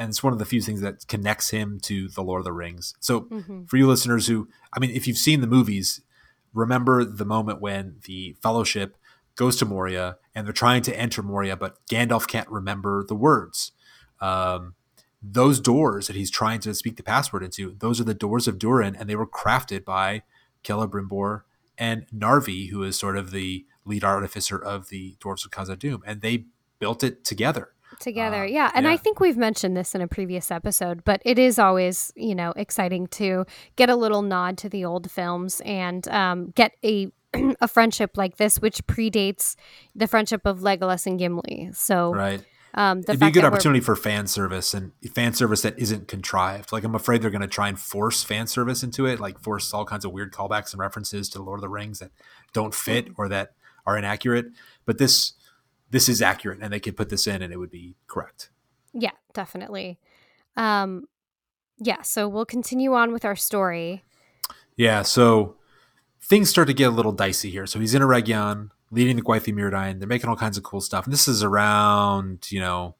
[0.01, 2.51] and it's one of the few things that connects him to the Lord of the
[2.51, 2.95] Rings.
[2.99, 3.65] So, mm-hmm.
[3.65, 6.01] for you listeners who, I mean, if you've seen the movies,
[6.55, 8.97] remember the moment when the Fellowship
[9.35, 13.73] goes to Moria and they're trying to enter Moria, but Gandalf can't remember the words.
[14.19, 14.73] Um,
[15.21, 18.57] those doors that he's trying to speak the password into, those are the doors of
[18.57, 20.23] Durin, and they were crafted by
[20.63, 21.43] Celebrimbor
[21.77, 26.21] and Narvi, who is sort of the lead artificer of the Dwarves of Khazad-dûm, and
[26.21, 26.45] they
[26.79, 28.43] built it together together.
[28.43, 28.71] Uh, yeah.
[28.73, 28.91] And yeah.
[28.91, 32.53] I think we've mentioned this in a previous episode, but it is always, you know,
[32.55, 37.11] exciting to get a little nod to the old films and um, get a
[37.61, 39.55] a friendship like this, which predates
[39.95, 41.69] the friendship of Legolas and Gimli.
[41.73, 42.43] So right.
[42.73, 46.71] Um, It'd be a good opportunity for fan service and fan service that isn't contrived.
[46.71, 49.73] Like I'm afraid they're going to try and force fan service into it, like force
[49.73, 52.11] all kinds of weird callbacks and references to Lord of the Rings that
[52.53, 54.45] don't fit or that are inaccurate.
[54.85, 55.33] But this
[55.91, 58.49] this is accurate and they could put this in and it would be correct.
[58.93, 59.99] Yeah, definitely.
[60.57, 61.05] Um,
[61.77, 64.03] yeah, so we'll continue on with our story.
[64.75, 65.57] Yeah, so
[66.21, 67.67] things start to get a little dicey here.
[67.67, 69.99] So he's in Eregion leading the Gwaith-i-Mírdain.
[69.99, 71.05] They're making all kinds of cool stuff.
[71.05, 72.95] And this is around, you know,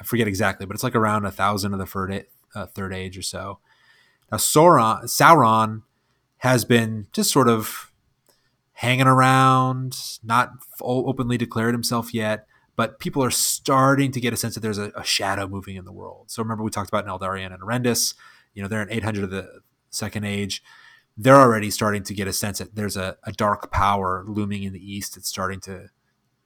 [0.00, 3.18] I forget exactly, but it's like around a thousand of the third, uh, third age
[3.18, 3.58] or so.
[4.30, 5.82] Now Sauron, Sauron
[6.38, 7.89] has been just sort of
[8.80, 14.54] hanging around, not openly declared himself yet, but people are starting to get a sense
[14.54, 16.30] that there's a, a shadow moving in the world.
[16.30, 18.14] So remember we talked about Neldarien and Erendis.
[18.54, 19.60] You know, they're in 800 of the
[19.90, 20.62] Second Age.
[21.14, 24.72] They're already starting to get a sense that there's a, a dark power looming in
[24.72, 25.14] the east.
[25.18, 25.88] It's starting to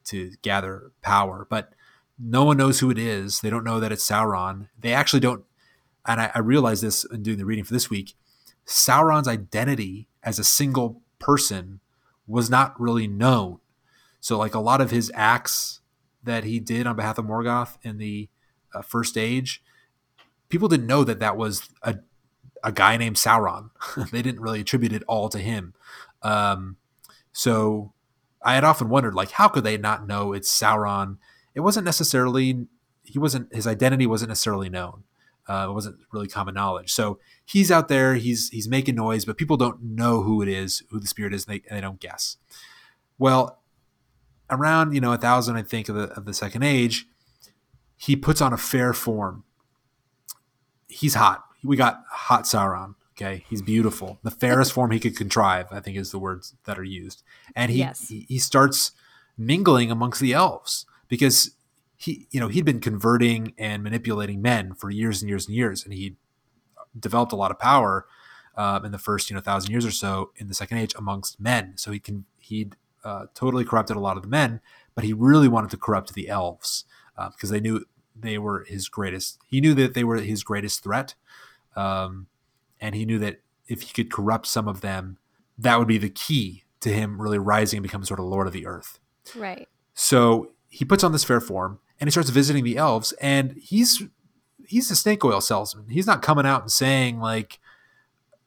[0.07, 1.71] to gather power, but
[2.19, 3.39] no one knows who it is.
[3.39, 4.67] They don't know that it's Sauron.
[4.77, 5.45] They actually don't.
[6.05, 8.13] And I, I realized this in doing the reading for this week.
[8.67, 11.79] Sauron's identity as a single person
[12.27, 13.59] was not really known.
[14.19, 15.81] So, like a lot of his acts
[16.23, 18.29] that he did on behalf of Morgoth in the
[18.73, 19.61] uh, First Age,
[20.49, 21.99] people didn't know that that was a
[22.63, 23.69] a guy named Sauron.
[24.11, 25.75] they didn't really attribute it all to him.
[26.23, 26.77] Um,
[27.31, 27.93] so
[28.43, 31.17] I had often wondered, like, how could they not know it's Sauron?
[31.53, 32.67] It wasn't necessarily
[33.03, 35.03] he wasn't his identity wasn't necessarily known.
[35.47, 36.91] Uh, it wasn't really common knowledge.
[36.91, 40.83] So he's out there, he's he's making noise, but people don't know who it is,
[40.89, 42.37] who the spirit is, and they, and they don't guess.
[43.17, 43.61] Well,
[44.49, 47.05] around you know a thousand, I think of the of the second age,
[47.97, 49.43] he puts on a fair form.
[50.87, 51.43] He's hot.
[51.63, 52.95] We got hot Sauron.
[53.15, 54.19] Okay, he's beautiful.
[54.23, 57.23] The fairest form he could contrive, I think, is the words that are used.
[57.55, 58.07] And he yes.
[58.09, 58.91] he, he starts
[59.37, 61.51] mingling amongst the elves because
[61.97, 65.83] he you know he'd been converting and manipulating men for years and years and years,
[65.83, 66.15] and he
[66.97, 68.05] developed a lot of power
[68.55, 71.39] um, in the first you know thousand years or so in the Second Age amongst
[71.39, 71.73] men.
[71.77, 74.61] So he can he'd uh, totally corrupted a lot of the men,
[74.93, 76.85] but he really wanted to corrupt the elves
[77.17, 77.85] uh, because they knew
[78.15, 79.39] they were his greatest.
[79.47, 81.15] He knew that they were his greatest threat,
[81.75, 82.27] um,
[82.79, 85.17] and he knew that if he could corrupt some of them,
[85.57, 88.53] that would be the key to him really rising and becoming sort of lord of
[88.53, 88.99] the earth.
[89.35, 89.67] Right.
[89.93, 94.03] So he puts on this fair form and he starts visiting the elves, and he's
[94.67, 95.89] he's a snake oil salesman.
[95.89, 97.59] He's not coming out and saying like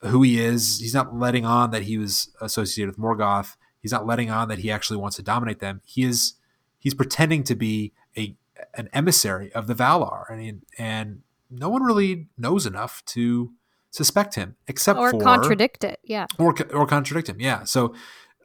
[0.02, 0.80] who he is.
[0.80, 3.56] He's not letting on that he was associated with Morgoth.
[3.80, 5.80] He's not letting on that he actually wants to dominate them.
[5.84, 6.34] He is
[6.78, 8.36] he's pretending to be a
[8.74, 13.52] an emissary of the Valar, and and no one really knows enough to
[13.90, 16.00] suspect him except or for contradict it.
[16.02, 17.40] Yeah, or or contradict him.
[17.40, 17.64] Yeah.
[17.64, 17.94] So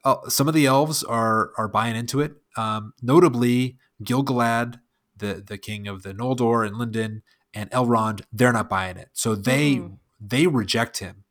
[0.04, 2.34] uh, some of the elves are are buying into it.
[2.56, 4.80] Um, notably, Gil-galad,
[5.24, 9.10] the the king of the Noldor and Lindon, and Elrond, they're not buying it.
[9.14, 9.98] So they mm.
[10.20, 11.24] they reject him.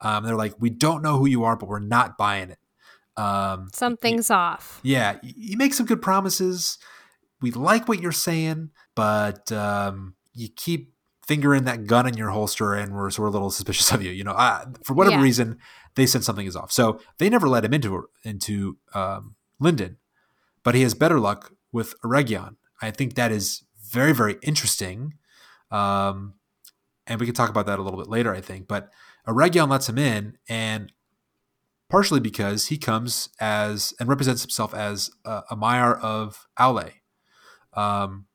[0.00, 2.58] Um, they're like, we don't know who you are, but we're not buying it.
[3.20, 4.80] Um, Something's off.
[4.82, 6.78] Yeah, you make some good promises.
[7.42, 10.94] We like what you're saying, but um, you keep
[11.26, 14.10] fingering that gun in your holster, and we're sort of a little suspicious of you.
[14.10, 15.22] You know, uh, for whatever yeah.
[15.22, 15.58] reason,
[15.96, 16.72] they said something is off.
[16.72, 19.98] So they never let him into into um, Lindon,
[20.62, 22.56] but he has better luck with Eregion.
[22.80, 25.14] I think that is very very interesting,
[25.70, 26.34] um,
[27.06, 28.34] and we can talk about that a little bit later.
[28.34, 28.90] I think, but
[29.26, 30.92] Eregion lets him in, and
[31.88, 36.92] partially because he comes as and represents himself as a, a Maiar of Aule.
[37.74, 38.26] Um,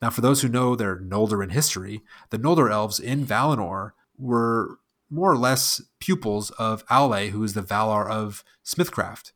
[0.00, 4.78] now, for those who know their Noldorin history, the Noldor elves in Valinor were
[5.10, 9.32] more or less pupils of Aule, who is the Valar of Smithcraft.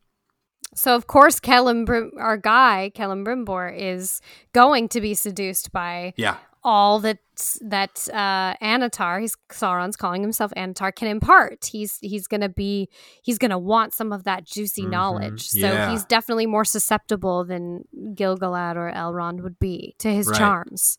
[0.75, 4.21] So of course, Celebrimbor, our guy Celebrimbor, is
[4.53, 7.19] going to be seduced by yeah all that
[7.61, 11.65] that uh, Annatar, he's Sauron's calling himself Annatar, can impart.
[11.65, 12.89] He's he's gonna be
[13.21, 14.91] he's gonna want some of that juicy mm-hmm.
[14.91, 15.47] knowledge.
[15.47, 15.91] So yeah.
[15.91, 20.37] he's definitely more susceptible than Gil-galad or Elrond would be to his right.
[20.37, 20.97] charms.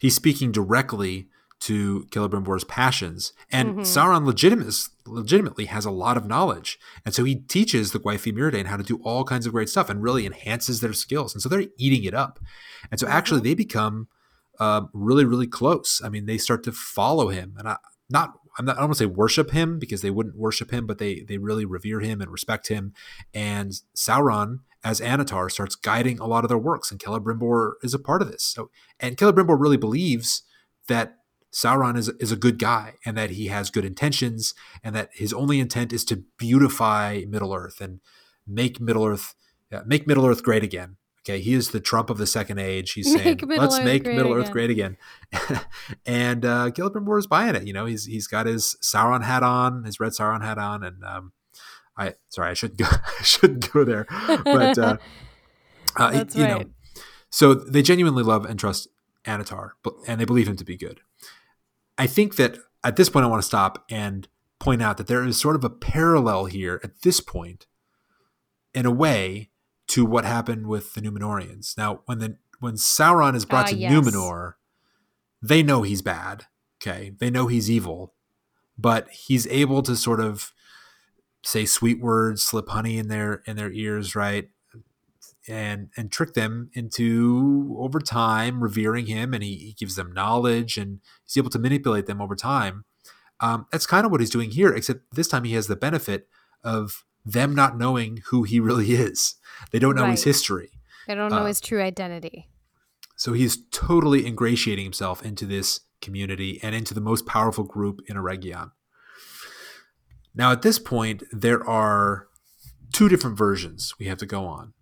[0.00, 1.28] He's speaking directly
[1.64, 3.80] to Celebrimbor's passions, and mm-hmm.
[3.80, 4.74] Sauron legitimate,
[5.06, 9.00] legitimately has a lot of knowledge, and so he teaches the Gwaith-i-Mírdain how to do
[9.02, 12.14] all kinds of great stuff, and really enhances their skills, and so they're eating it
[12.14, 12.38] up,
[12.90, 13.48] and so actually mm-hmm.
[13.48, 14.08] they become
[14.60, 16.00] um, really, really close.
[16.04, 17.76] I mean, they start to follow him, and I
[18.08, 20.86] not I'm not I don't want to say worship him because they wouldn't worship him,
[20.86, 22.92] but they they really revere him and respect him.
[23.32, 27.98] And Sauron as Annatar, starts guiding a lot of their works, and Celebrimbor is a
[27.98, 28.44] part of this.
[28.44, 30.42] So, and Celebrimbor really believes
[30.88, 31.16] that
[31.54, 35.32] Sauron is is a good guy and that he has good intentions, and that his
[35.32, 38.00] only intent is to beautify Middle Earth and
[38.46, 39.34] make Middle Earth
[39.86, 40.96] make Middle Earth great again.
[41.26, 42.92] Okay, he is the Trump of the Second Age.
[42.92, 44.98] He's saying, "Let's Earth make Middle Earth great again."
[46.06, 47.66] and uh, Celebrimbor is buying it.
[47.66, 51.02] You know, he's he's got his Sauron hat on, his red Sauron hat on, and
[51.02, 51.32] um,
[51.96, 52.86] I sorry, I shouldn't go,
[53.20, 54.06] I shouldn't go there,
[54.44, 54.96] but uh,
[55.96, 56.66] uh, That's you right.
[56.66, 56.72] know,
[57.30, 58.88] so they genuinely love and trust
[59.24, 61.00] Annatar, but and they believe him to be good.
[61.96, 64.28] I think that at this point, I want to stop and
[64.58, 67.66] point out that there is sort of a parallel here at this point,
[68.74, 69.50] in a way
[69.88, 71.76] to what happened with the Numenoreans.
[71.78, 73.92] Now, when the when Sauron is brought uh, to yes.
[73.92, 74.54] Numenor,
[75.42, 76.46] they know he's bad.
[76.82, 78.14] Okay, they know he's evil,
[78.76, 80.52] but he's able to sort of
[81.42, 84.48] say sweet words, slip honey in their in their ears, right?
[85.46, 90.78] And and trick them into over time revering him, and he, he gives them knowledge,
[90.78, 92.84] and he's able to manipulate them over time.
[93.40, 96.28] Um, that's kind of what he's doing here, except this time he has the benefit
[96.62, 99.34] of them not knowing who he really is.
[99.70, 100.12] They don't know right.
[100.12, 100.70] his history.
[101.06, 102.48] They don't know uh, his true identity.
[103.16, 108.16] So he's totally ingratiating himself into this community and into the most powerful group in
[108.16, 108.72] Eregion.
[110.34, 112.26] Now, at this point, there are
[112.92, 114.73] two different versions we have to go on.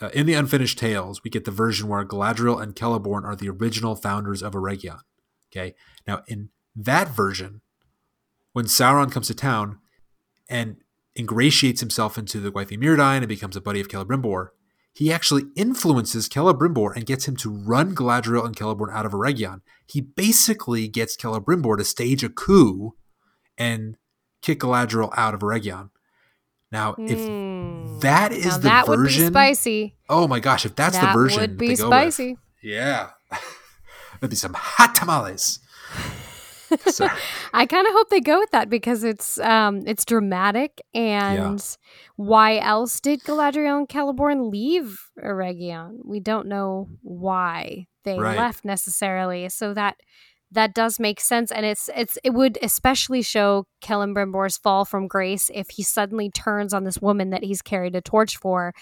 [0.00, 3.48] Uh, in the Unfinished Tales, we get the version where Galadriel and Celeborn are the
[3.48, 5.00] original founders of Eregion.
[5.50, 5.74] Okay.
[6.06, 7.62] Now, in that version,
[8.52, 9.78] when Sauron comes to town
[10.48, 10.76] and
[11.18, 14.48] ingratiates himself into the Gwythyr and becomes a buddy of Celebrimbor,
[14.92, 19.60] he actually influences Celebrimbor and gets him to run Galadriel and Celeborn out of Eregion.
[19.86, 22.94] He basically gets Celebrimbor to stage a coup
[23.58, 23.96] and
[24.40, 25.90] kick Galadriel out of Eregion.
[26.72, 28.00] Now, if mm.
[28.00, 29.94] that is now the that version, would be spicy.
[30.08, 32.30] Oh my gosh, if that's that the version, That would be spicy.
[32.30, 35.60] With, yeah, that'd be some hot tamales.
[37.54, 41.76] I kind of hope they go with that because it's um it's dramatic and yeah.
[42.16, 45.98] why else did Galadriel and Celeborn leave Eregion?
[46.04, 48.36] We don't know why they right.
[48.36, 49.48] left necessarily.
[49.48, 49.96] So that
[50.56, 55.50] that does make sense and it's it's it would especially show Celebrimbor's fall from grace
[55.54, 58.74] if he suddenly turns on this woman that he's carried a torch for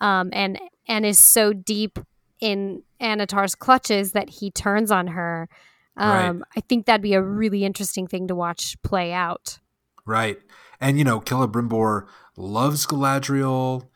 [0.00, 0.58] um and
[0.88, 1.98] and is so deep
[2.40, 5.48] in Annatar's clutches that he turns on her
[5.96, 6.48] um, right.
[6.56, 9.58] I think that'd be a really interesting thing to watch play out.
[10.04, 10.38] Right.
[10.80, 12.06] And you know, Celebrimbor
[12.36, 13.88] loves Galadriel.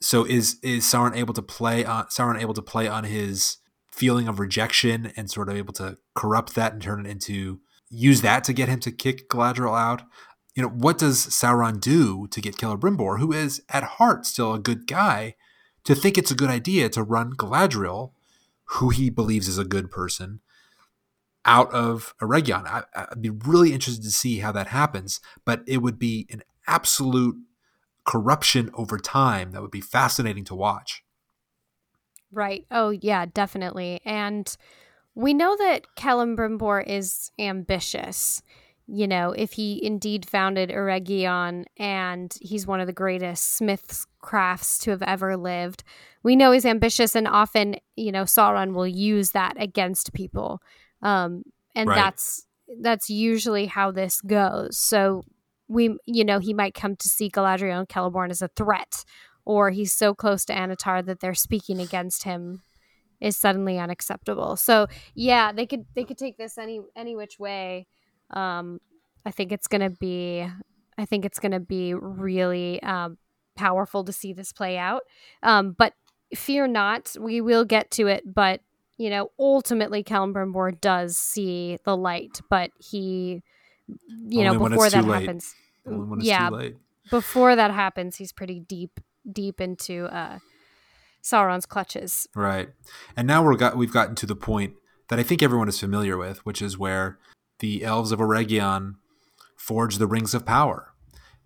[0.00, 3.58] So is is Sauron able to play on Sauron able to play on his
[3.94, 8.22] feeling of rejection and sort of able to corrupt that and turn it into use
[8.22, 10.02] that to get him to kick Galadriel out?
[10.54, 14.58] You know, what does Sauron do to get Celebrimbor, who is at heart still a
[14.58, 15.36] good guy,
[15.84, 18.12] to think it's a good idea to run Galadriel,
[18.64, 20.40] who he believes is a good person,
[21.44, 22.84] out of Eregion.
[22.94, 27.36] I'd be really interested to see how that happens, but it would be an absolute
[28.04, 31.03] corruption over time that would be fascinating to watch.
[32.34, 32.66] Right.
[32.70, 34.00] Oh, yeah, definitely.
[34.04, 34.54] And
[35.14, 38.42] we know that Celebrimbor is ambitious.
[38.86, 44.78] You know, if he indeed founded Eregion and he's one of the greatest smiths crafts
[44.80, 45.84] to have ever lived,
[46.22, 50.60] we know he's ambitious and often, you know, Sauron will use that against people
[51.04, 51.44] um,
[51.76, 51.96] and right.
[51.96, 52.46] that's
[52.80, 54.76] that's usually how this goes.
[54.76, 55.22] So
[55.68, 59.04] we, you know, he might come to see Galadriel and Celeborn as a threat,
[59.44, 62.62] or he's so close to Annatar that they're speaking against him
[63.20, 64.56] is suddenly unacceptable.
[64.56, 67.86] So yeah, they could they could take this any any which way.
[68.30, 68.80] Um,
[69.24, 70.46] I think it's gonna be
[70.98, 73.18] I think it's gonna be really um,
[73.56, 75.02] powerful to see this play out.
[75.42, 75.94] Um, but
[76.34, 78.22] fear not, we will get to it.
[78.34, 78.60] But
[78.96, 83.42] you know, ultimately Celebrimbor does see the light, but he,
[83.88, 85.54] you Only know, before that happens,
[86.20, 86.50] yeah,
[87.10, 89.00] before that happens, he's pretty deep,
[89.30, 90.38] deep into uh,
[91.22, 92.28] Sauron's clutches.
[92.34, 92.70] Right,
[93.16, 94.74] and now we're got we've gotten to the point
[95.08, 97.18] that I think everyone is familiar with, which is where
[97.58, 98.94] the elves of Eregion
[99.56, 100.92] forge the rings of power.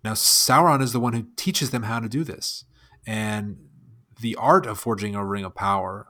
[0.03, 2.65] Now Sauron is the one who teaches them how to do this,
[3.05, 3.57] and
[4.21, 6.07] the art of forging a ring of power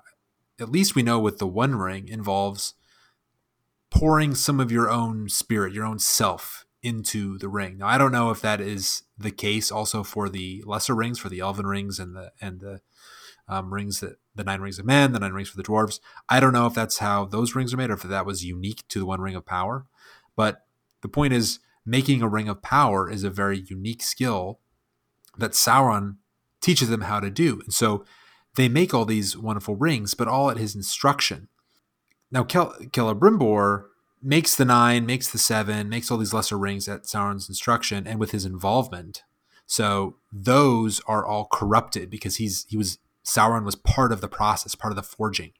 [0.59, 2.73] at least we know with the One Ring involves
[3.89, 7.77] pouring some of your own spirit, your own self into the ring.
[7.77, 11.29] Now I don't know if that is the case also for the lesser rings, for
[11.29, 12.81] the elven rings and the and the
[13.47, 15.99] um, rings that the nine rings of men, the nine rings for the dwarves.
[16.29, 18.87] I don't know if that's how those rings are made, or if that was unique
[18.89, 19.85] to the one ring of power.
[20.35, 20.65] But
[21.01, 24.59] the point is, making a ring of power is a very unique skill
[25.37, 26.17] that Sauron
[26.61, 27.61] teaches them how to do.
[27.63, 28.05] And so
[28.55, 31.47] they make all these wonderful rings, but all at his instruction.
[32.31, 33.85] Now, Kel- Celebrimbor
[34.21, 38.19] makes the nine, makes the seven, makes all these lesser rings at Sauron's instruction and
[38.19, 39.23] with his involvement.
[39.65, 44.75] So those are all corrupted because he's he was Sauron was part of the process,
[44.75, 45.51] part of the forging.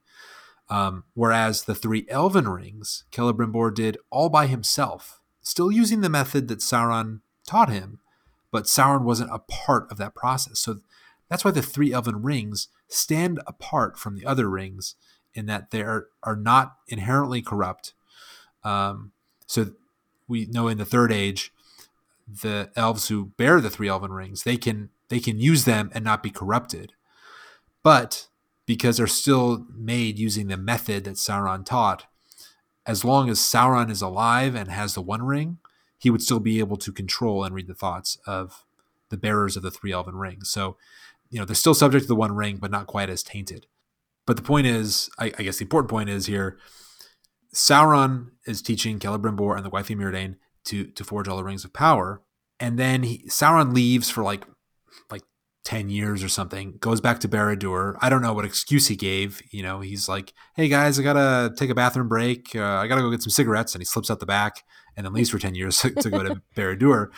[0.70, 6.48] Um, whereas the three elven rings, Celebrimbor did all by himself, still using the method
[6.48, 8.00] that Sauron taught him,
[8.52, 10.60] but Sauron wasn't a part of that process.
[10.60, 10.80] So
[11.30, 14.96] that's why the three elven rings stand apart from the other rings
[15.34, 17.94] in that they are, are not inherently corrupt.
[18.64, 19.12] Um,
[19.46, 19.72] so
[20.28, 21.52] we know in the third age,
[22.28, 26.04] the elves who bear the three elven rings, they can they can use them and
[26.04, 26.94] not be corrupted.
[27.84, 28.28] But
[28.66, 32.06] because they're still made using the method that Sauron taught,
[32.86, 35.58] as long as Sauron is alive and has the one ring,
[35.98, 38.64] he would still be able to control and read the thoughts of
[39.10, 40.50] the bearers of the three elven rings.
[40.50, 40.78] So,
[41.30, 43.66] you know, they're still subject to the one ring, but not quite as tainted.
[44.26, 46.60] But the point is, I, I guess the important point is here,
[47.54, 50.36] Sauron is teaching Celebrimbor and the Gwaith-i-Mírdain
[50.66, 52.22] to to forge all the rings of power,
[52.60, 54.46] and then he, Sauron leaves for like
[55.10, 55.24] like
[55.66, 57.98] 10 years or something, goes back to Barad-dûr.
[58.02, 59.42] I don't know what excuse he gave.
[59.52, 62.56] You know, he's like, hey guys, I gotta take a bathroom break.
[62.56, 63.76] Uh, I gotta go get some cigarettes.
[63.76, 64.64] And he slips out the back
[64.96, 67.10] and then leaves for 10 years to go to Barad-dûr.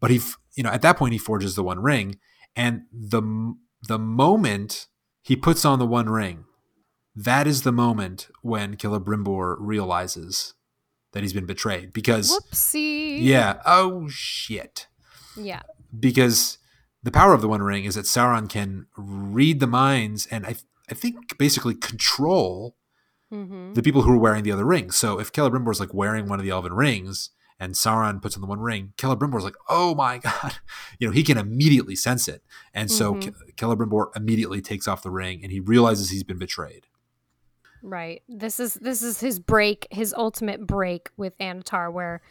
[0.00, 0.20] But he,
[0.54, 2.18] you know, at that point, he forges the one ring.
[2.54, 3.54] And the,
[3.88, 4.86] the moment
[5.22, 6.44] he puts on the one ring,
[7.14, 10.54] that is the moment when Celebrimbor realizes
[11.12, 13.22] that he's been betrayed because Whoopsie.
[13.22, 14.86] yeah oh shit
[15.36, 15.60] Yeah.
[15.98, 16.58] because
[17.02, 20.54] the power of the One Ring is that Sauron can read the minds and I,
[20.90, 22.76] I think basically control
[23.32, 23.72] Mm-hmm.
[23.72, 24.94] the people who are wearing the other rings.
[24.96, 28.42] So if Celebrimbor is like wearing one of the Elven rings and Sauron puts on
[28.42, 30.56] the One Ring, Celebrimbor is like, oh my god,
[30.98, 32.42] you know he can immediately sense it,
[32.74, 33.32] and so Mhm.
[33.32, 36.88] Ke- Celebrimbor immediately takes off the ring and he realizes he's been betrayed.
[37.82, 38.22] Right.
[38.28, 42.22] This is this is his break, his ultimate break with Annatar, where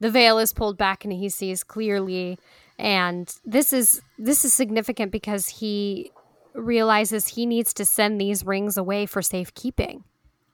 [0.00, 2.38] the veil is pulled back and he sees clearly.
[2.78, 6.10] And this is this is significant because he
[6.54, 10.04] realizes he needs to send these rings away for safekeeping.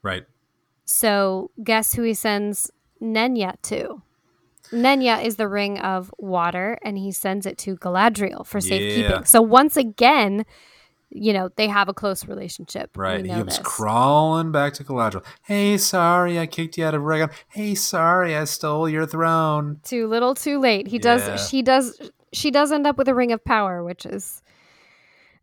[0.03, 0.25] Right.
[0.85, 4.03] So guess who he sends Nenya to?
[4.71, 9.11] Nenya is the ring of water, and he sends it to Galadriel for safekeeping.
[9.11, 9.23] Yeah.
[9.25, 10.47] So once again,
[11.15, 12.97] you know they have a close relationship.
[12.97, 13.25] Right.
[13.25, 13.67] He comes this.
[13.67, 15.25] crawling back to Galadriel.
[15.43, 17.31] Hey, sorry, I kicked you out of Eregion.
[17.49, 19.81] Hey, sorry, I stole your throne.
[19.85, 21.03] too little too late he Yeah.
[21.17, 24.41] does she does she does end up with a ring of power which is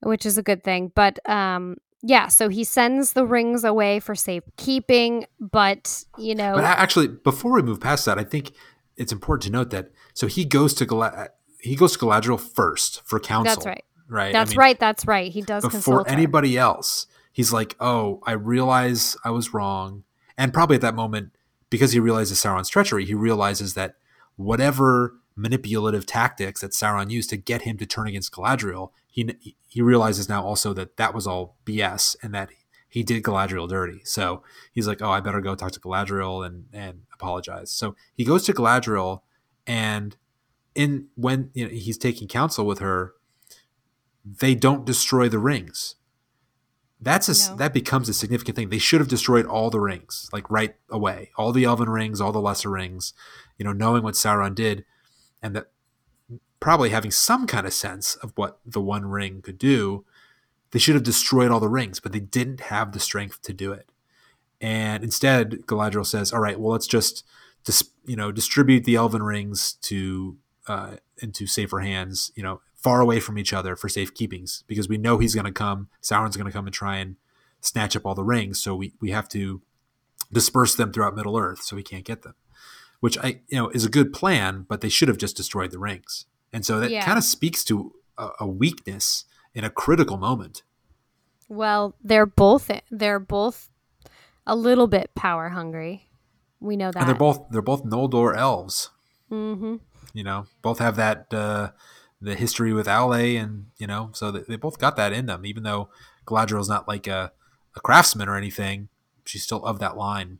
[0.02, 4.16] which is a good thing but um yeah so he sends the rings away for
[4.16, 8.52] safekeeping but you know But actually, before we move past that, I think
[8.98, 11.30] it's important to note that so he goes to Gala-
[11.62, 13.54] he goes to Galadriel first for counsel.
[13.56, 14.30] that's right Right.
[14.30, 16.14] I that's mean, right that's right he does Before consult her.
[16.14, 20.04] anybody else, he's like, "Oh, I realize I was wrong,"
[20.38, 21.32] and probably at that moment,
[21.70, 23.96] because he realizes Sauron's treachery, he realizes that
[24.36, 29.82] whatever manipulative tactics that Sauron used to get him to turn against Galadriel, he he
[29.82, 32.50] realizes now also that that was all BS and that
[32.90, 34.02] he did Galadriel dirty.
[34.04, 34.42] So
[34.72, 38.44] he's like, "Oh, I better go talk to Galadriel and and apologize." So he goes
[38.46, 39.22] to Galadriel,
[39.68, 40.18] and
[40.76, 43.14] in when you know, he's taking counsel with her,
[44.26, 45.96] they don't destroy the rings.
[47.02, 47.56] That's a No.
[47.58, 48.70] that becomes a significant thing.
[48.70, 52.34] They should have destroyed all the rings, like right away, all the elven rings, all
[52.34, 53.14] the lesser rings.
[53.58, 54.86] You know, knowing what Sauron did,
[55.42, 55.72] and that
[56.60, 60.06] probably having some kind of sense of what the One Ring could do,
[60.72, 63.72] they should have destroyed all the rings, but they didn't have the strength to do
[63.72, 63.90] it.
[64.60, 67.26] And instead, Galadriel says, "All right, well, let's just,
[67.64, 73.02] dis- you know, distribute the elven rings to uh, into safer hands, you know, far
[73.02, 75.90] away from each other for safekeepings, because we know he's going to come.
[76.02, 77.16] Sauron's going to come and try and
[77.62, 79.62] snatch up all the rings, so we we have to
[80.32, 82.36] disperse them throughout Middle Earth, so we can't get them."
[83.02, 85.80] Which I, you know, is a good plan, but they should have just destroyed the
[85.80, 86.26] rings.
[86.52, 87.06] And so that Yeah.
[87.06, 89.24] kind of speaks to a, a weakness
[89.54, 90.64] in a critical moment.
[91.48, 93.70] well they're both they're both
[94.46, 96.10] a little bit power hungry
[96.60, 98.90] we know that And they're both they're both Noldor elves.
[99.32, 99.78] mm-hmm.
[100.14, 101.70] you know both have that uh
[102.22, 105.46] the history with Aule and you know so they, they both got that in them
[105.46, 105.90] even though
[106.26, 107.32] Galadriel's not like a,
[107.76, 108.90] a craftsman or anything
[109.26, 110.40] she's still of that line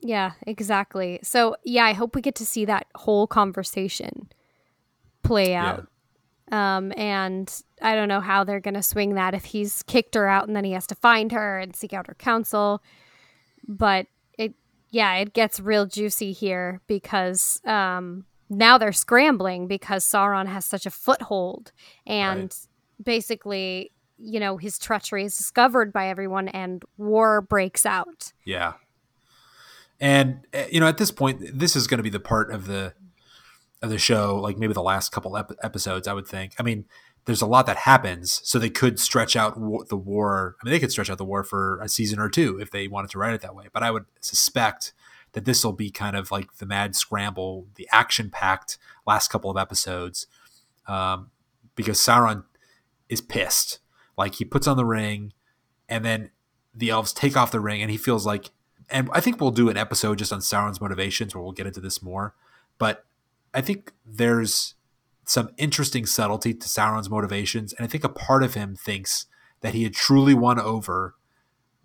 [0.00, 1.18] Yeah, exactly.
[1.22, 4.28] So, yeah, I hope we get to see that whole conversation
[5.22, 5.64] play Yeah.
[5.70, 5.88] out.
[6.52, 7.50] Um, and
[7.80, 10.64] I don't know how they're to swing that if he's kicked her out and then
[10.64, 12.82] he has to find her and seek out her counsel.
[13.66, 14.06] But
[14.38, 14.54] it,
[14.90, 20.86] yeah, it gets real juicy here because um, now they're scrambling because Sauron has such
[20.86, 21.72] a foothold.
[22.06, 22.54] And
[23.02, 28.32] basically, you know, his treachery is discovered by everyone and war breaks out.
[28.44, 28.74] yeah
[30.00, 32.66] and uh, you know at this point this is going to be the part of
[32.66, 32.92] the
[33.82, 36.84] of the show like maybe the last couple ep- episodes I would think I mean
[37.26, 40.72] there's a lot that happens so they could stretch out war, the war I mean
[40.72, 43.18] they could stretch out the war for a season or two if they wanted to
[43.18, 44.92] write it that way but I would suspect
[45.34, 49.50] that this will be kind of like the mad scramble the action packed last couple
[49.50, 50.26] of episodes
[50.88, 51.30] um,
[51.76, 52.44] because Sauron
[53.08, 53.78] is pissed
[54.16, 55.32] like he puts on the ring
[55.88, 56.30] and then
[56.74, 58.50] the elves take off the ring and he feels like
[58.90, 61.80] and I think we'll do an episode just on Sauron's motivations where we'll get into
[61.80, 62.34] this more
[62.78, 63.04] but
[63.54, 64.74] I think there's
[65.26, 69.26] some interesting subtlety to Sauron's motivations, and I think a part of him thinks
[69.60, 71.14] that he had truly won over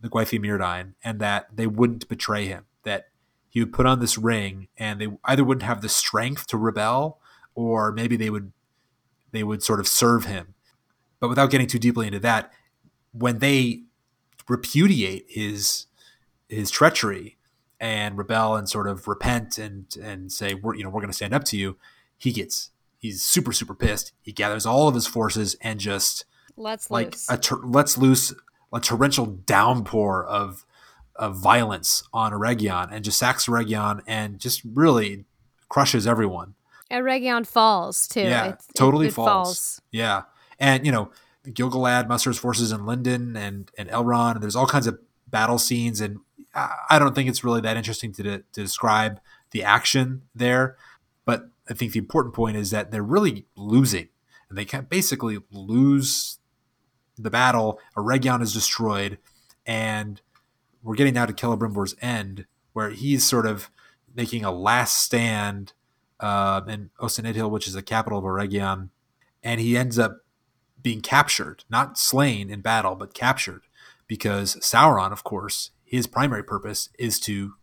[0.01, 2.65] the Gwaith-i-Mírdain and that they wouldn't betray him.
[2.83, 3.07] That
[3.49, 7.19] he would put on this ring, and they either wouldn't have the strength to rebel,
[7.55, 8.51] or maybe they would
[9.31, 10.53] they would sort of serve him.
[11.19, 12.51] But without getting too deeply into that,
[13.11, 13.83] when they
[14.47, 15.87] repudiate his
[16.47, 17.37] his treachery
[17.79, 21.15] and rebel and sort of repent and and say we're you know we're going to
[21.15, 21.77] stand up to you,
[22.17, 24.13] he gets he's super super pissed.
[24.21, 26.25] He gathers all of his forces and just
[26.55, 27.29] Let's like loose.
[27.29, 28.33] a ter- lets loose
[28.71, 30.65] a torrential downpour of
[31.19, 35.25] of violence on Eregion and just sacks Eregion and just really
[35.67, 36.55] crushes everyone.
[36.89, 38.21] Eregion falls too.
[38.21, 39.79] Yeah, It's- it- totally it falls.
[39.91, 40.23] Yeah,
[40.57, 41.11] and you know
[41.53, 44.97] Gil-galad musters forces in Lindon and and Elrond, and there's all kinds of
[45.27, 46.19] battle scenes, and
[46.89, 49.19] I don't think it's really that interesting to, to describe
[49.51, 50.77] the action there,
[51.25, 54.09] but I think the important point is that they're really losing,
[54.49, 56.39] and they can basically lose
[57.17, 57.79] the battle.
[57.95, 59.19] Eregion is destroyed,
[59.65, 60.21] and
[60.83, 63.69] we're getting now to Celebrimbor's end, where he's sort of
[64.15, 65.73] making a last stand
[66.19, 68.89] uh, in Ost-in-Edhil, which is the capital of Eregion,
[69.43, 70.19] and he ends up
[70.81, 73.63] being captured, not slain in battle, but captured,
[74.07, 77.53] because Sauron, of course, his primary purpose is to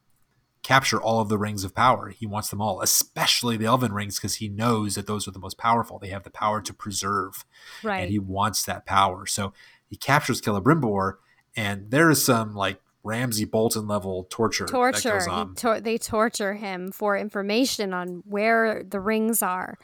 [0.62, 2.08] capture all of the rings of power.
[2.08, 5.38] He wants them all, especially the Elven rings, because he knows that those are the
[5.38, 5.98] most powerful.
[5.98, 7.44] They have the power to preserve,
[7.82, 8.00] right.
[8.00, 9.26] and he wants that power.
[9.26, 9.52] So
[9.88, 11.14] he captures Celebrimbor,
[11.56, 15.12] and there is some like Ramsey Bolton level torture, that torture.
[15.12, 15.54] goes on.
[15.54, 19.78] tor- they torture him for information on where the rings are.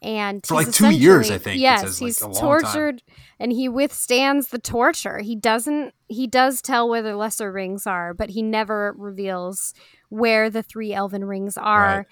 [0.00, 3.04] And For, like, two years, I think Yes, says, like, he's a tortured,
[3.38, 5.20] and he withstands the torture.
[5.20, 5.94] He doesn't.
[6.08, 9.74] He does tell where the lesser rings are, but he never reveals
[10.08, 11.98] where the three elven rings are.
[11.98, 12.06] Right.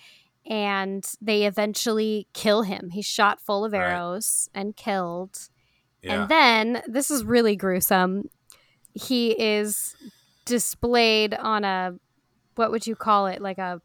[0.47, 2.91] And they eventually kill him.
[2.91, 3.81] He's shot full of Right.
[3.81, 5.49] arrows and killed.
[6.03, 6.23] yeah.
[6.23, 8.31] And then this is really gruesome.
[8.95, 9.95] He is
[10.51, 11.95] displayed on a
[12.57, 13.41] what would you call it?
[13.41, 13.81] Like a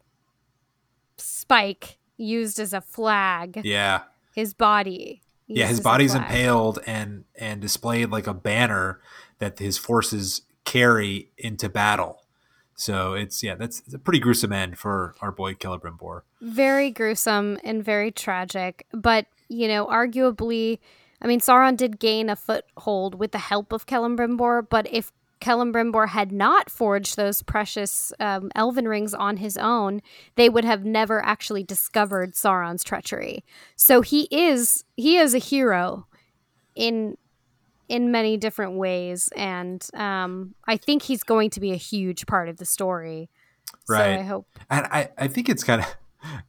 [1.16, 3.62] spike used as a flag.
[3.64, 4.02] yeah.
[4.34, 5.22] His body.
[5.46, 9.00] Yeah, his body's impaled and and displayed like a banner
[9.38, 12.24] that his forces carry into battle.
[12.74, 16.22] So it's yeah, that's it's a pretty gruesome end for our boy Celebrimbor.
[16.42, 18.86] Very gruesome and very tragic.
[18.92, 20.80] But, you know, arguably,
[21.22, 25.12] I mean, Sauron did gain a foothold with the help of Celebrimbor, but if
[25.46, 30.02] Celebrimbor had not forged those precious um, elven rings on his own,
[30.34, 33.44] they would have never actually discovered Sauron's treachery.
[33.76, 36.06] So he is he is a hero
[36.74, 37.16] in
[37.88, 42.48] in many different ways, and um, I think he's going to be a huge part
[42.48, 43.30] of the story.
[43.88, 44.16] Right.
[44.16, 45.96] So I hope And I, I think it's kind of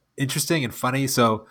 [0.16, 1.06] interesting and funny.
[1.06, 1.46] So,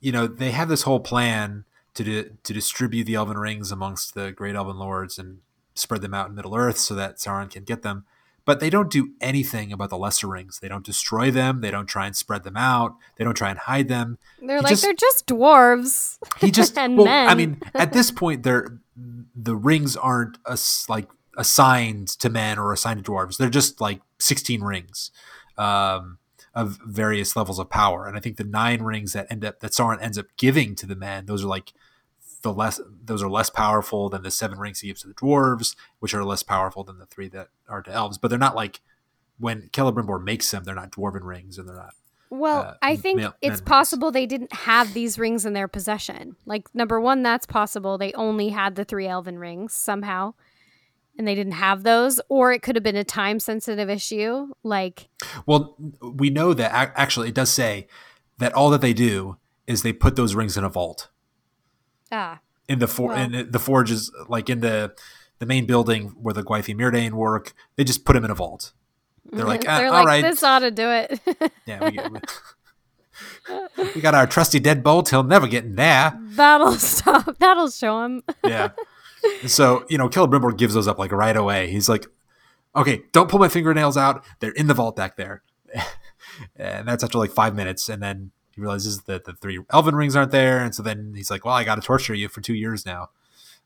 [0.00, 4.14] you know, they have this whole plan to di- to distribute the Elven rings amongst
[4.14, 5.38] the great Elven lords and
[5.74, 8.04] spread them out in Middle Earth so that Sauron can get them.
[8.44, 10.58] But they don't do anything about the lesser rings.
[10.58, 11.60] They don't destroy them.
[11.60, 12.96] They don't try and spread them out.
[13.16, 14.18] They don't try and hide them.
[14.40, 16.18] they're He like just- they're just dwarves.
[16.40, 17.28] He just And well, men.
[17.28, 18.78] I mean, at this point, they're
[19.34, 21.08] the rings aren't as like
[21.38, 23.36] assigned to men or assigned to dwarves.
[23.36, 25.12] They're just like sixteen rings
[25.56, 26.18] um,
[26.54, 28.06] of various levels of power.
[28.06, 30.86] And I think the nine rings that end up that Sauron ends up giving to
[30.86, 31.72] the men, those are like
[32.42, 35.74] the less those are less powerful than the seven rings he gives to the dwarves,
[36.00, 38.18] which are less powerful than the three that are to elves.
[38.18, 38.80] But they're not like
[39.38, 41.94] when Celebrimbor makes them, they're not dwarven rings, and they're not.
[42.30, 46.36] Well, uh, I think male- it's possible they didn't have these rings in their possession.
[46.46, 47.98] Like number one, that's possible.
[47.98, 50.34] They only had the three elven rings somehow,
[51.18, 52.20] and they didn't have those.
[52.28, 54.48] Or it could have been a time sensitive issue.
[54.62, 55.08] Like
[55.44, 57.86] Well, we know that actually it does say
[58.38, 59.36] that all that they do
[59.66, 61.08] is they put those rings in a vault
[62.12, 63.18] ah, in the for Well.
[63.18, 64.94] in the forges like in the
[65.42, 67.52] the main building where the Gwaith-i-Mírdain work.
[67.74, 68.72] They just put him in a vault.
[69.32, 71.20] They're like, ah, they're all like right, this ought to do it.
[71.66, 71.98] yeah, we,
[73.76, 75.08] we, we got our trusty deadbolt.
[75.10, 76.16] He'll never get in there.
[76.20, 77.38] That'll stop.
[77.38, 78.22] That'll show him.
[78.44, 78.70] Yeah.
[79.40, 81.70] And so you know, Celebrimbor gives those up like right away.
[81.70, 82.06] He's like,
[82.76, 84.24] okay, don't pull my fingernails out.
[84.38, 85.42] They're in the vault back there.
[86.56, 90.14] and that's after like five minutes, and then he realizes that the three elven rings
[90.16, 92.54] aren't there, and so then he's like, well, I got to torture you for two
[92.54, 93.10] years now.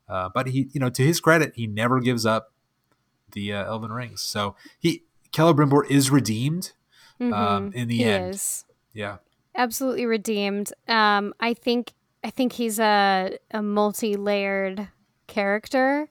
[0.09, 2.53] Uh, but he, you know, to his credit, he never gives up
[3.33, 4.21] the uh, elven rings.
[4.21, 6.71] So he Celebrimbor is redeemed
[7.19, 7.73] um, Mhm.
[7.75, 8.33] in the he end.
[8.35, 8.65] is.
[8.93, 9.17] Yeah.
[9.55, 10.71] absolutely redeemed.
[10.87, 14.87] Um, I think I think he's a a multi layered
[15.27, 16.09] character,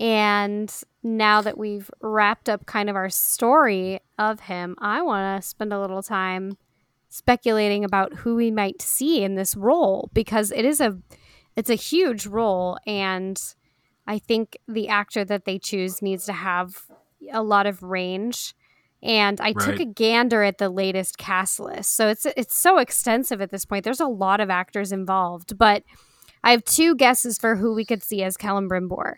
[0.00, 0.72] and
[1.02, 5.72] now that we've wrapped up kind of our story of him, I want to spend
[5.72, 6.58] a little time
[7.16, 10.98] speculating about who we might see in this role because it is a
[11.56, 13.40] it's a huge role and
[14.06, 16.82] I think the actor that they choose needs to have
[17.32, 18.54] a lot of range
[19.02, 21.94] and I took a gander at the latest cast list.
[21.94, 23.84] So it's it's so extensive at this point.
[23.84, 25.84] There's a lot of actors involved, but
[26.42, 29.14] I have two guesses for who we could see as Celebrimbor.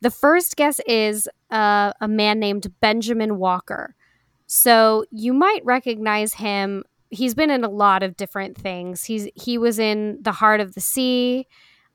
[0.00, 3.94] The first guess is uh, a man named Benjamin Walker.
[4.46, 6.84] So you might recognize him.
[7.10, 9.04] He's been in a lot of different things.
[9.04, 11.46] He's he was in The Heart of the Sea,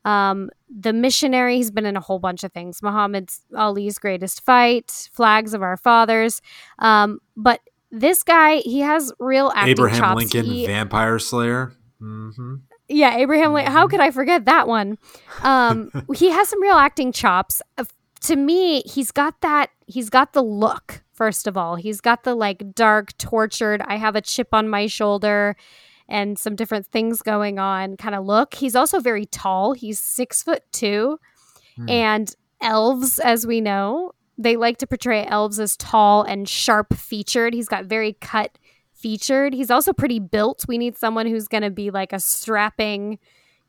[0.04, 1.56] um, The Missionary.
[1.56, 2.82] He's been in a whole bunch of things.
[2.82, 6.42] Muhammad Ali's Greatest Fight, Flags of Our Fathers.
[6.78, 7.60] Um, but
[7.90, 9.78] this guy, he has real acting chops.
[9.78, 10.16] Abraham chops.
[10.16, 11.72] Lincoln, He- Vampire Slayer.
[11.98, 12.56] hmm
[12.88, 13.72] yeah, Abraham Lincoln.
[13.72, 14.96] How could I forget that one?
[15.42, 17.60] Um, he has some real acting chops.
[18.22, 19.70] To me, he's got that.
[19.86, 21.02] He's got the look.
[21.12, 23.80] First of all, he's got the like dark, tortured.
[23.86, 25.56] I have a chip on my shoulder,
[26.08, 28.54] and some different things going on kind of look.
[28.54, 29.72] He's also very tall.
[29.72, 31.18] He's six foot two,
[31.76, 31.88] Hmm.
[31.90, 37.54] and elves, as we know, they like to portray elves as tall and sharp featured.
[37.54, 38.58] He's got very cut
[38.94, 39.52] featured.
[39.54, 40.64] He's also pretty built.
[40.68, 43.18] We need someone who's going to be like a strapping,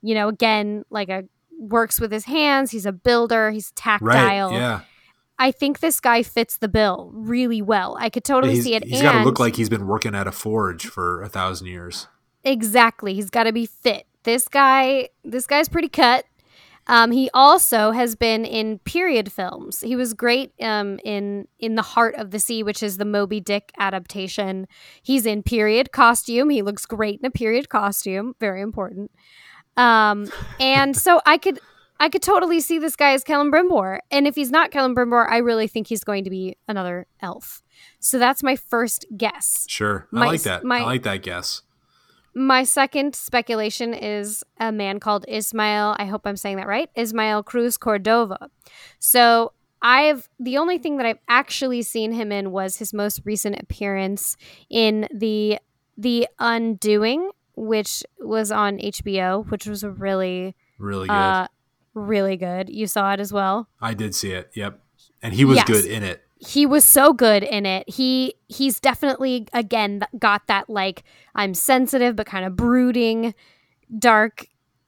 [0.01, 1.23] you know, again, like a
[1.59, 2.71] works with his hands.
[2.71, 3.51] He's a builder.
[3.51, 4.13] He's Right.
[4.13, 4.51] tactile.
[4.53, 4.81] Yeah.
[5.39, 7.95] I think this guy fits the bill really well.
[7.99, 8.83] I could totally he's see it.
[8.83, 12.07] he's got to look like he's been working at a forge for a thousand years.
[12.43, 13.13] Exactly.
[13.13, 14.07] He's got to be fit.
[14.23, 16.25] This guy, this guy's pretty cut.
[16.87, 19.81] Um, he also has been in period films.
[19.81, 23.41] He was great um, in in the Heart of the Sea, which is the Moby
[23.41, 24.67] Dick adaptation.
[25.03, 26.49] He's in period costume.
[26.49, 28.35] He looks great in a period costume.
[28.39, 29.11] Very important.
[29.75, 31.59] Um, and so I could
[31.99, 33.99] I could totally see this guy as Celebrimbor.
[34.11, 37.63] And if he's not Celebrimbor, I really think he's going to be another elf.
[37.99, 39.65] So that's my first guess.
[39.67, 40.07] Sure.
[40.13, 40.63] I My- like that.
[40.63, 41.61] my- I like that guess.
[42.35, 45.95] My second speculation is a man called Ismael.
[45.97, 46.87] I hope I'm saying that right.
[46.95, 48.49] Ismael Cruz Cordova.
[48.99, 53.59] So I've the only thing that I've actually seen him in was his most recent
[53.59, 54.37] appearance
[54.69, 55.57] in the
[55.97, 61.13] the Undoing, which was on HBO, which was a really Really good.
[61.13, 61.47] uh
[61.97, 62.69] really good.
[62.69, 63.67] You saw it as well.
[63.81, 64.51] I did see it.
[64.55, 64.79] Yep.
[65.21, 65.67] And he was Yes.
[65.67, 66.23] good in it.
[66.39, 67.89] he was so good in it.
[67.89, 73.33] He he's definitely again got that like I'm sensitive but kind of brooding,
[73.97, 74.45] dark,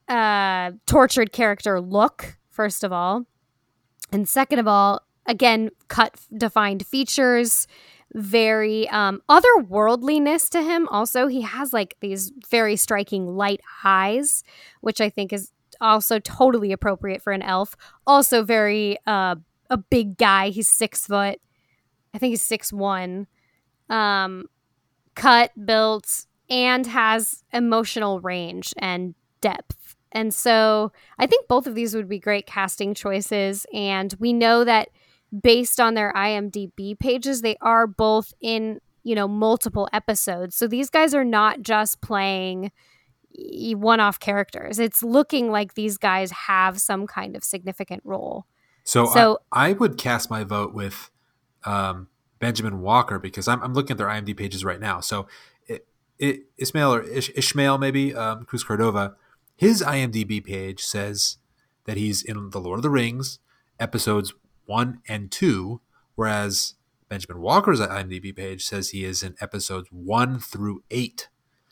[0.08, 2.38] uh, tortured character look.
[2.50, 3.26] First of all,
[4.12, 7.66] and second of all, again cut defined features,
[8.14, 10.86] very um, otherworldliness to him.
[10.88, 14.44] Also, he has like these very striking light eyes,
[14.82, 15.50] which I think is
[15.80, 17.76] also totally appropriate for an elf.
[18.06, 19.36] Also, very uh,
[19.68, 20.50] a big guy.
[20.50, 21.40] He's six foot.
[22.14, 23.26] I think he's six one.
[23.88, 24.46] Um,
[25.14, 29.96] cut, built, and has emotional range and depth.
[30.12, 33.66] And so I think both of these would be great casting choices.
[33.72, 34.88] And we know that
[35.42, 40.56] based on their IMDb pages, they are both in, you know, multiple episodes.
[40.56, 42.72] So these guys are not just playing
[43.34, 44.78] one off characters.
[44.78, 48.46] It's looking like these guys have some kind of significant role.
[48.84, 51.10] So, So- I, I would cast my vote with
[51.64, 52.08] um,
[52.38, 55.00] Benjamin Walker because I'm, I'm looking at their IMDb pages right now.
[55.00, 55.26] So
[55.66, 55.86] it,
[56.18, 59.14] it, Ismail or Ish, Ishmael, maybe, um, Cruz Cordova,
[59.56, 61.36] his IMDb page says
[61.84, 63.38] that he's in The Lord of the Rings
[63.78, 64.32] episodes
[64.66, 65.80] one and two,
[66.14, 66.74] whereas
[67.08, 71.28] Benjamin Walker's IMDb page says he is in episodes one through eight.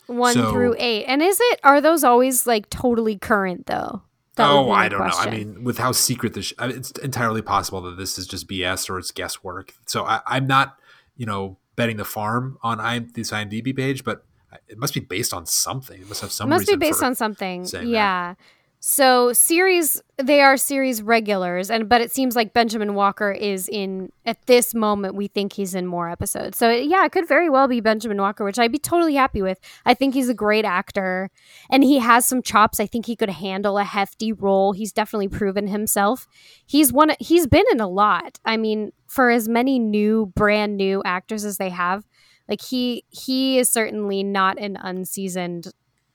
[0.09, 1.05] One So- through eight.
[1.05, 4.03] And is it, are those always like totally current though?
[4.37, 5.15] That oh, I don't know.
[5.17, 8.49] I mean, with how secret this, I mean, it's entirely possible that this is just
[8.49, 9.75] BS or it's guesswork.
[9.87, 10.77] So I, I'm not,
[11.17, 14.25] you know, betting the farm on IM, this IMDb page, but
[14.69, 16.01] it must be based on something.
[16.01, 16.49] It must have some.
[16.49, 17.67] It must be based on something.
[17.83, 18.35] Yeah.
[18.35, 18.37] that.
[18.81, 24.13] So series they are series regulars and but it seems like Benjamin Walker is in
[24.25, 26.59] at this moment we think he's in more episodes.
[26.59, 29.59] So yeah, it could very well be Benjamin Walker, which I'd be totally happy with.
[29.85, 31.31] I think he's a great actor
[31.69, 32.79] and he has some chops.
[32.79, 34.73] I think he could handle a hefty role.
[34.73, 36.29] He's definitely proven himself.
[36.65, 38.39] He's one he's been in a lot.
[38.45, 42.05] I mean, for as many new brand new actors as they have,
[42.49, 45.73] like he he is certainly not an unseasoned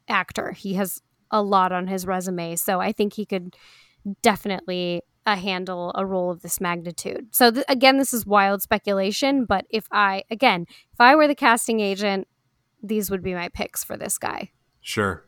[0.08, 0.52] actor.
[0.52, 1.02] He has
[1.34, 3.58] a lot on his resume, so I think he could
[4.22, 7.28] definitely uh, handle a role of this magnitude.
[7.32, 11.36] So th- again, this is wild speculation, but if I again, if I were the
[11.36, 12.28] casting agent,
[12.82, 14.52] these would be my picks for this guy.
[14.82, 15.26] Sure.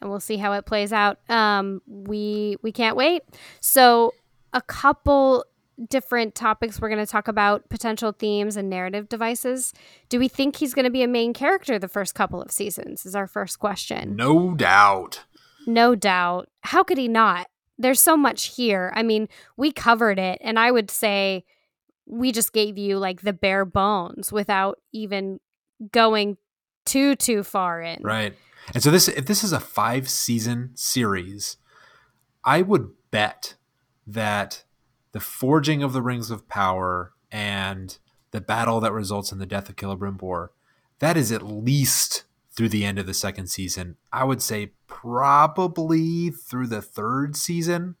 [0.00, 1.18] And we'll see how it plays out.
[1.28, 3.22] Um, we we can't wait.
[3.60, 4.12] So
[4.52, 5.44] a couple
[5.88, 9.72] different topics we're going to talk about potential themes and narrative devices.
[10.08, 13.06] Do we think he's going to be a main character the first couple of seasons?
[13.06, 14.16] Is our first question.
[14.16, 15.24] No doubt.
[15.66, 16.48] No doubt.
[16.62, 17.48] How could he not?
[17.78, 18.92] There's so much here.
[18.96, 21.44] I mean, we covered it, and I would say
[22.06, 25.40] we just gave you like the bare bones without even
[25.92, 26.38] going
[26.86, 28.02] too too far in.
[28.02, 28.34] Right.
[28.74, 31.58] And so this if this is a 5 season series,
[32.44, 33.54] I would bet
[34.06, 34.64] that
[35.12, 37.98] the forging of the rings of power and
[38.30, 40.48] the battle that results in the death of Celebrimbor,
[40.98, 42.24] that is at least
[42.58, 43.94] through the end of the second season.
[44.12, 47.94] I would say probably through the third season.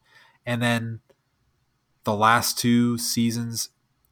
[0.44, 0.98] And then
[2.02, 3.68] the last two seasons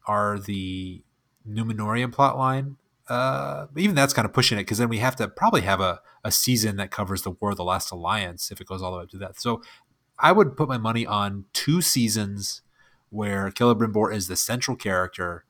[0.07, 1.03] are the
[1.45, 2.77] Numenorean plotline.
[3.09, 5.99] Uh, even that's kind of pushing it because then we have to probably have a,
[6.23, 8.99] a season that covers the War of the Last Alliance if it goes all the
[8.99, 9.41] way up to that.
[9.41, 9.61] So
[10.17, 12.61] I would put my money on two seasons
[13.09, 15.43] where Celebrimbor is the central character,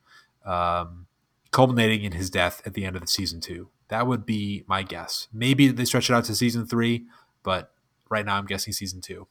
[0.44, 1.06] um,
[1.52, 3.70] culminating in his death at the end of the season two.
[3.90, 5.28] That would be my guess.
[5.32, 7.06] Maybe they stretch it out to season three,
[7.44, 7.72] but
[8.10, 9.28] right now I'm guessing season two.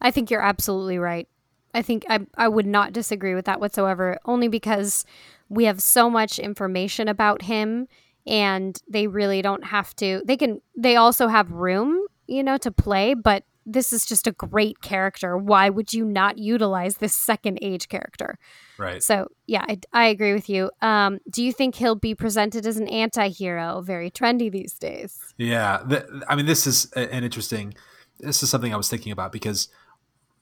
[0.00, 1.28] I think you're absolutely right.
[1.74, 5.04] I think I, I would not disagree with that whatsoever, only because
[5.48, 7.86] we have so much information about him
[8.26, 10.22] and they really don't have to.
[10.24, 14.32] They can, they also have room, you know, to play, but this is just a
[14.32, 15.36] great character.
[15.36, 18.38] Why would you not utilize this second age character?
[18.78, 19.02] Right.
[19.02, 20.70] So, yeah, I, I agree with you.
[20.80, 23.80] Um, do you think he'll be presented as an anti hero?
[23.80, 25.34] Very trendy these days.
[25.36, 25.82] Yeah.
[26.28, 27.74] I mean, this is an interesting,
[28.20, 29.68] this is something I was thinking about because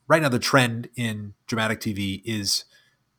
[0.06, 2.64] right now the trend in dramatic TV is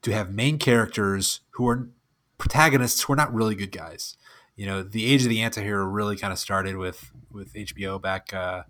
[0.04, 1.90] to have main characters who are
[2.38, 4.16] protagonists who are not really good guys.
[4.56, 8.34] You know, the age of the anti-hero really kind of started with with HBO back
[8.34, 8.64] uh,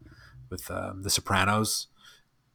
[0.49, 1.88] with um, The Sopranos.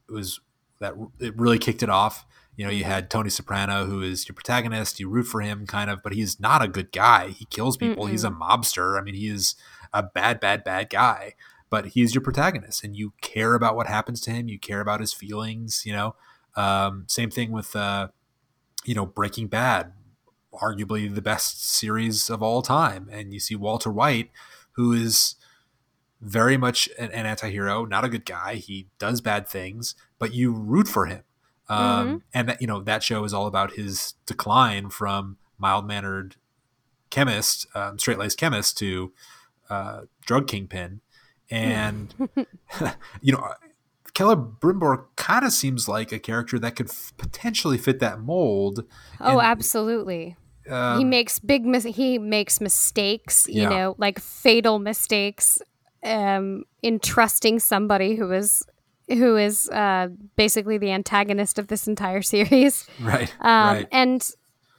[0.09, 0.39] It was
[0.79, 2.25] that it really kicked it off.
[2.57, 4.99] You know, you had Tony Soprano, who is your protagonist.
[4.99, 7.29] You root for him, kind of, but he's not a good guy.
[7.29, 8.05] He kills people.
[8.05, 8.11] Mm-mm.
[8.11, 8.99] He's a mobster.
[8.99, 9.55] I mean, he is
[9.93, 11.35] a bad, bad, bad guy.
[11.69, 14.49] But he's your protagonist, and you care about what happens to him.
[14.49, 15.83] You care about his feelings.
[15.85, 16.15] You know,
[16.57, 18.09] um, same thing with uh,
[18.83, 19.93] you know Breaking Bad,
[20.53, 23.07] arguably the best series of all time.
[23.09, 24.31] And you see Walter White,
[24.73, 25.35] who is
[26.21, 28.55] very much an, an anti-hero, not a good guy.
[28.55, 31.23] He does bad things, but you root for him.
[31.67, 32.17] Um, mm-hmm.
[32.33, 36.35] And that you know that show is all about his decline from mild-mannered
[37.09, 39.13] chemist, um, straight-laced chemist, to
[39.69, 41.01] uh, drug kingpin.
[41.49, 42.13] And
[43.21, 43.53] you know,
[44.13, 48.85] Celebrimbor kind of seems like a character that could f- potentially fit that mold.
[49.19, 50.35] Oh, and, absolutely.
[50.69, 53.69] Um, he makes big mis- he makes mistakes, you yeah.
[53.69, 55.59] know, like fatal mistakes
[56.03, 58.63] um, in trusting somebody who is
[59.07, 62.87] who is uh, basically the antagonist of this entire series.
[62.99, 63.33] Right.
[63.41, 63.87] Um, right.
[63.91, 64.27] And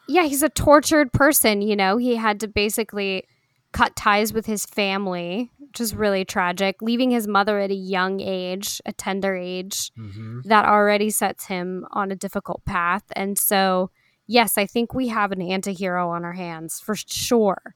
[0.08, 1.62] yeah, he's a tortured person.
[1.62, 3.24] You know, he had to basically
[3.72, 8.20] cut ties with his family, which is really tragic, leaving his mother at a young
[8.20, 10.40] age, a tender age, mm-hmm.
[10.44, 13.04] that already sets him on a difficult path.
[13.16, 13.90] And so,
[14.26, 17.74] yes, I think we have an anti hero on our hands for sure.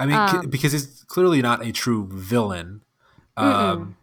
[0.00, 2.82] I mean, um, because he's clearly not a true villain.
[3.36, 3.96] Um,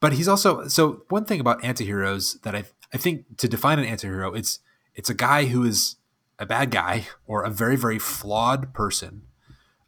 [0.00, 3.84] but he's also so one thing about antiheroes that I I think to define an
[3.84, 4.60] antihero, it's
[4.94, 5.96] it's a guy who is
[6.38, 9.22] a bad guy or a very very flawed person,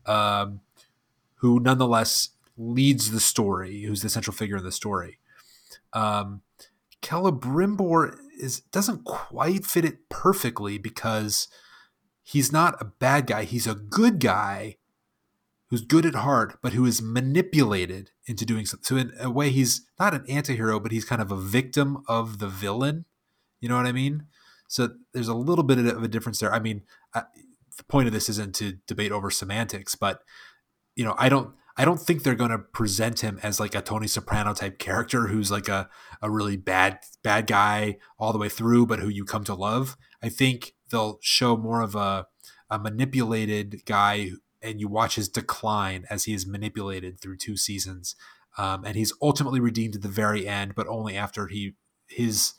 [0.04, 0.60] um,
[1.36, 5.18] who nonetheless leads the story, who's the central figure in the story.
[5.94, 6.42] Um,
[7.02, 11.48] Celebrimbor is doesn't quite fit it perfectly because
[12.24, 13.44] he's not a bad guy.
[13.44, 14.76] He's a good guy
[15.68, 18.84] who's good at heart, but who is manipulated into doing something.
[18.84, 22.38] So in a way, he's not an anti-hero, but he's kind of a victim of
[22.38, 23.04] the villain.
[23.60, 24.26] You know what I mean?
[24.68, 26.52] So there's a little bit of a difference there.
[26.52, 26.82] I mean,
[27.14, 27.24] I,
[27.76, 30.22] the point of this isn't to debate over semantics, but
[30.96, 31.54] you know, I don't.
[31.76, 35.26] I don't think they're going to present him as like a Tony Soprano type character
[35.26, 35.88] who's like a,
[36.22, 39.96] a really bad bad guy all the way through, but who you come to love.
[40.24, 42.26] I think they'll show more of a
[42.70, 44.30] a manipulated guy
[44.62, 48.16] and you watch his decline as he is manipulated through two seasons.
[48.56, 51.74] Um, and he's ultimately redeemed at the very end, but only after he
[52.08, 52.54] his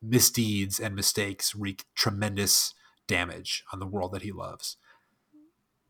[0.00, 2.72] misdeeds and mistakes wreak tremendous
[3.08, 4.76] damage on the world that he loves.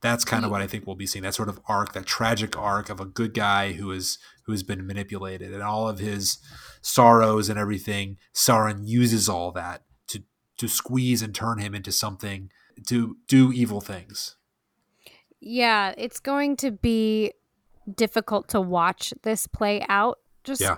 [0.00, 1.24] That's kind of what I think we'll be seeing.
[1.24, 4.62] That sort of arc, that tragic arc of a good guy who is who has
[4.62, 6.38] been manipulated, and all of his
[6.80, 8.16] sorrows and everything.
[8.34, 9.82] Sauron uses all that
[10.58, 12.50] to squeeze and turn him into something
[12.86, 14.36] to do evil things.
[15.40, 17.32] Yeah, it's going to be
[17.92, 20.18] difficult to watch this play out.
[20.44, 20.76] Just yeah.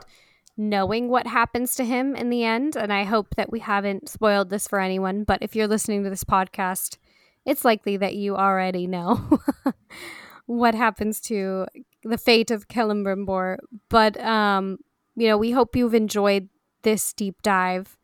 [0.57, 2.77] knowing what happens to him in the end.
[2.77, 5.25] And I hope that we haven't spoiled this for anyone.
[5.25, 6.99] But if you're listening to this podcast,
[7.45, 9.41] it's likely that you already know
[10.47, 11.67] what happens to
[12.03, 13.59] the fate of Celebrimbor.
[13.89, 14.79] But, um,
[15.17, 16.49] you know, we hope you've enjoyed
[16.83, 17.97] this deep dive.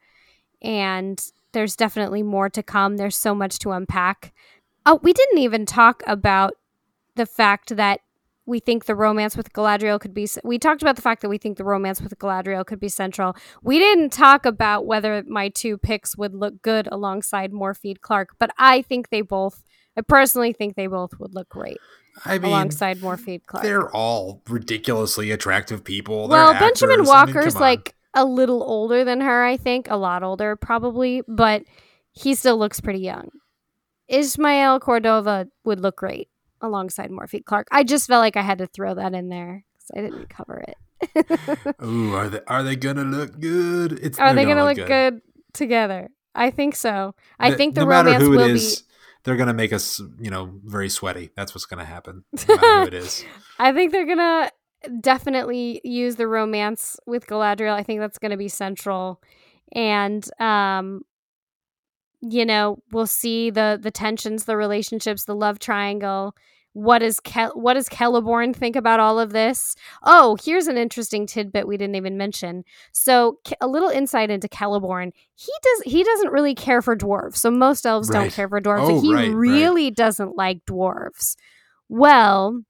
[0.63, 1.23] And
[1.55, 2.99] there's definitely more to come.
[2.99, 4.35] There's so much to unpack.
[4.85, 6.53] Oh, we didn't even talk about
[7.17, 8.01] the fact that
[8.47, 10.29] we think the romance with Galadriel could be.
[10.43, 13.35] We talked about the fact that we think the romance with Galadriel could be central.
[13.63, 18.51] We didn't talk about whether my two picks would look good alongside Morfydd Clark, but
[18.59, 19.63] I think they both.
[19.97, 21.79] I personally think they both would look great.
[22.25, 23.65] I mean, alongside Morfydd Clark.
[23.65, 26.29] They're all ridiculously attractive people.
[26.29, 27.09] Well, They're Benjamin actors.
[27.11, 27.69] I mean, Walker's come on.
[27.69, 31.65] like a little older than her, I think, a lot older probably, but
[32.13, 33.29] he still looks pretty young.
[34.09, 36.29] Ismael Cordova would look great
[36.61, 37.69] alongside Morfydd Clark.
[37.71, 40.65] I just felt like I had to throw that in there because I didn't cover
[40.69, 40.77] it.
[41.83, 43.93] Ooh, are they are they gonna look good?
[44.03, 45.21] It's Are they going to look good.
[45.53, 46.09] together?
[46.35, 47.15] I think so.
[47.39, 48.89] I think the no matter romance who will is, be.
[49.25, 51.31] they're gonna make us, you know, very sweaty.
[51.37, 52.25] That's what's gonna happen.
[52.49, 53.25] No matter who it is.
[53.59, 54.51] I think they're gonna
[55.01, 57.75] definitely use the romance with Galadriel.
[57.75, 59.23] I think that's gonna be central,
[59.73, 61.03] and um,
[62.21, 66.35] you know, we'll see the the tensions, the relationships, the love triangle.
[66.73, 69.77] What is Kel- what does Celeborn think about all of this?
[70.03, 72.65] Oh, here's an interesting tidbit we didn't even mention.
[72.93, 75.13] So, a little insight into Celeborn.
[75.37, 77.37] He does he doesn't really care for dwarves.
[77.37, 78.91] So most elves don't care for dwarves.
[78.91, 79.35] Oh, but he right, right.
[79.35, 81.37] really doesn't like dwarves.
[81.89, 82.63] Well,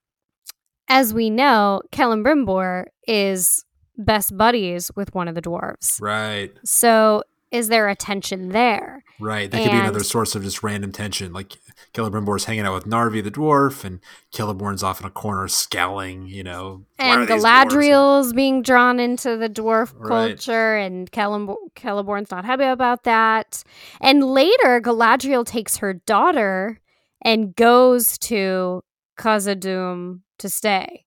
[0.89, 3.65] as we know, Celebrimbor is
[3.97, 6.01] best buddies with one of the dwarves.
[6.01, 9.05] Right, So, is there a tension there?
[9.21, 9.49] right.
[9.49, 11.33] That could be another source of just random tension.
[11.33, 11.53] Like
[11.95, 14.01] Celebrimbor's hanging out with Narvi the dwarf, and
[14.35, 16.27] Celeborn's off in a corner scowling.
[16.27, 20.09] You know, And are these dwarves here?" Galadriel's being drawn into the dwarf Right.
[20.37, 23.63] culture, and Celeb- Celeborn's not happy about that.
[24.01, 26.81] And later, Galadriel takes her daughter
[27.23, 28.83] and goes to
[29.17, 31.05] Khazad-dûm to stay,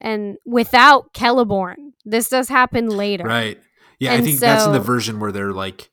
[0.00, 1.92] and without Celeborn.
[2.04, 3.24] This does happen later.
[3.24, 3.58] Right.
[3.98, 5.90] Yeah, I And think that's in the version where they're like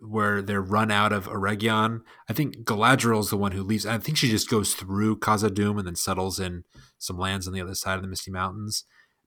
[0.00, 2.00] where they're run out of Eregion.
[2.28, 3.84] I think Galadriel is the one who leaves.
[3.84, 6.62] I think she just goes through Khazad-dûm and then settles in
[6.98, 8.84] some lands on the other side of the Misty Mountains.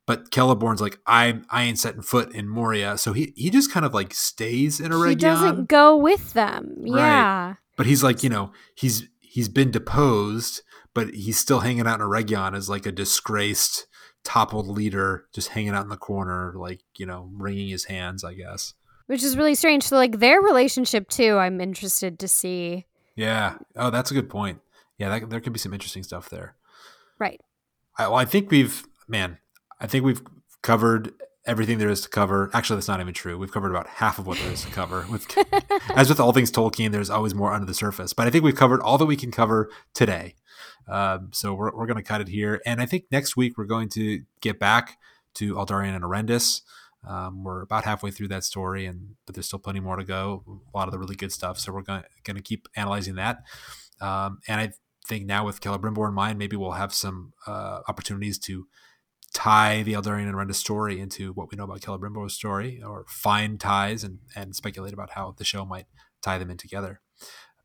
[0.07, 3.85] But Celeborn's like, I I ain't setting foot in Moria, so he he just kind
[3.85, 5.09] of like stays in Eregion.
[5.09, 6.73] He doesn't go with them.
[6.79, 6.97] Right.
[6.97, 7.53] Yeah.
[7.77, 10.61] But he's like, you know, he's he's been deposed,
[10.93, 13.87] but he's still hanging out in Eregion as like a disgraced,
[14.23, 18.23] toppled leader, just hanging out in the corner, like you know, wringing his hands.
[18.23, 18.73] I guess.
[19.11, 19.83] Which is really strange.
[19.83, 22.85] So, like, their relationship, too, I'm interested to see.
[23.17, 23.55] Yeah.
[23.75, 24.61] Oh, that's a good point.
[24.97, 26.55] Yeah, that, there could be some interesting stuff there.
[27.19, 27.41] Right.
[27.97, 29.37] I, well, I think we've, man,
[29.81, 30.21] I think we've
[30.61, 31.11] covered
[31.45, 32.49] everything there is to cover.
[32.53, 33.37] Actually, that's not even true.
[33.37, 35.05] We've covered about half of what there is to cover.
[35.11, 35.27] With,
[35.95, 38.13] as with all things Tolkien, there's always more under the surface.
[38.13, 40.35] But I think we've covered all that we can cover today.
[40.87, 42.61] Um, so we're, we're going to cut it here.
[42.65, 44.97] And I think next week we're going to get back
[45.35, 46.61] to Aldarion and Erendis.
[47.07, 50.43] Um, we're about halfway through that story, and but there's still plenty more to go.
[50.73, 51.57] A lot of the really good stuff.
[51.59, 53.39] So we're going to keep analyzing that.
[53.99, 54.73] Um, and I
[55.07, 58.67] think now with Celebrimbor in mind, maybe we'll have some uh, opportunities to
[59.33, 63.59] tie the Aldarion and Erendis story into what we know about Celebrimbor's story, or find
[63.59, 65.87] ties and and speculate about how the show might
[66.21, 67.01] tie them in together.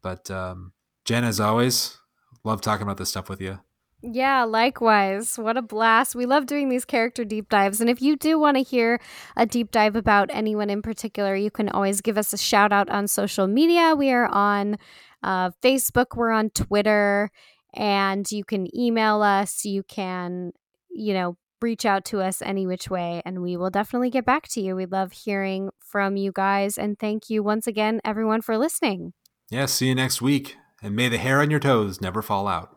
[0.02, 0.72] But um,
[1.05, 1.98] Jen, as always,
[2.47, 3.60] love talking about this stuff with you.
[4.02, 5.36] Yeah, likewise.
[5.39, 6.14] What a blast.
[6.14, 7.81] We love doing these character deep dives.
[7.81, 9.01] And if you do want to hear
[9.36, 12.89] a deep dive about anyone in particular, you can always give us a shout out
[12.90, 13.94] on social media.
[13.97, 14.77] We are on
[15.23, 17.31] uh, Facebook, we're on Twitter,
[17.74, 19.64] and you can email us.
[19.64, 20.52] You can,
[20.90, 24.47] you know, reach out to us any which way, and we will definitely get back
[24.48, 24.77] to you.
[24.77, 26.77] We love hearing from you guys.
[26.77, 29.14] And thank you once again, everyone, for listening.
[29.51, 32.77] Yeah, see you next week, and may the hair on your toes never fall out.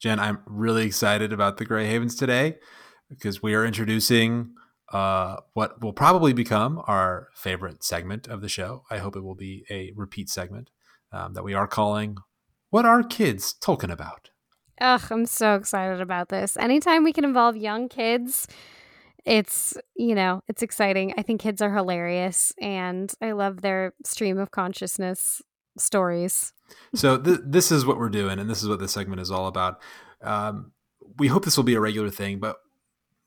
[0.00, 2.58] Jen, I'm really excited about the Grey Havens today
[3.08, 4.54] because we are introducing
[4.92, 8.84] uh, what will probably become our favorite segment of the show.
[8.90, 10.70] I hope it will be a repeat segment
[11.12, 12.16] um, that we are calling
[12.70, 14.30] What Are Kids Talking About?
[14.80, 16.56] Ugh, I'm so excited about this.
[16.56, 18.46] Anytime we can involve young kids,
[19.28, 21.12] it's, you know, it's exciting.
[21.18, 25.42] I think kids are hilarious and I love their stream of consciousness
[25.76, 26.52] stories.
[26.94, 29.46] so th- this is what we're doing, and this is what this segment is all
[29.46, 29.80] about.
[30.22, 30.72] Um,
[31.18, 32.56] we hope this will be a regular thing, but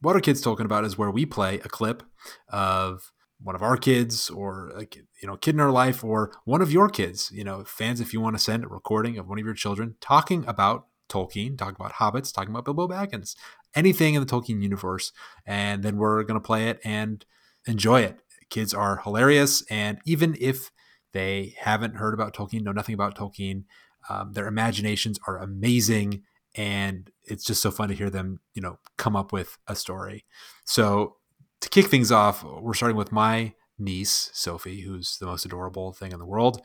[0.01, 2.03] what are kids talking about is where we play a clip
[2.49, 3.11] of
[3.43, 6.61] one of our kids or a kid, you know kid in our life or one
[6.61, 9.39] of your kids you know fans if you want to send a recording of one
[9.39, 13.35] of your children talking about tolkien talking about hobbits talking about bilbo baggins
[13.75, 15.11] anything in the tolkien universe
[15.45, 17.25] and then we're going to play it and
[17.67, 18.19] enjoy it
[18.49, 20.71] kids are hilarious and even if
[21.13, 23.63] they haven't heard about tolkien know nothing about tolkien
[24.09, 26.23] um, their imaginations are amazing
[26.55, 30.25] and it's just so fun to hear them, you know, come up with a story.
[30.65, 31.17] So
[31.61, 36.11] to kick things off, we're starting with my niece, Sophie, who's the most adorable thing
[36.11, 36.61] in the world.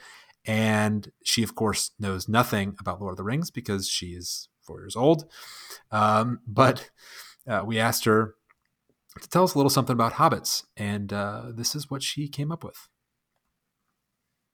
[0.47, 4.81] And she, of course, knows nothing about Lord of the Rings because she is four
[4.81, 5.24] years old.
[5.90, 6.90] Um, but
[7.48, 8.35] uh, we asked her
[9.20, 12.52] to tell us a little something about hobbits, and uh, this is what she came
[12.52, 12.89] up with.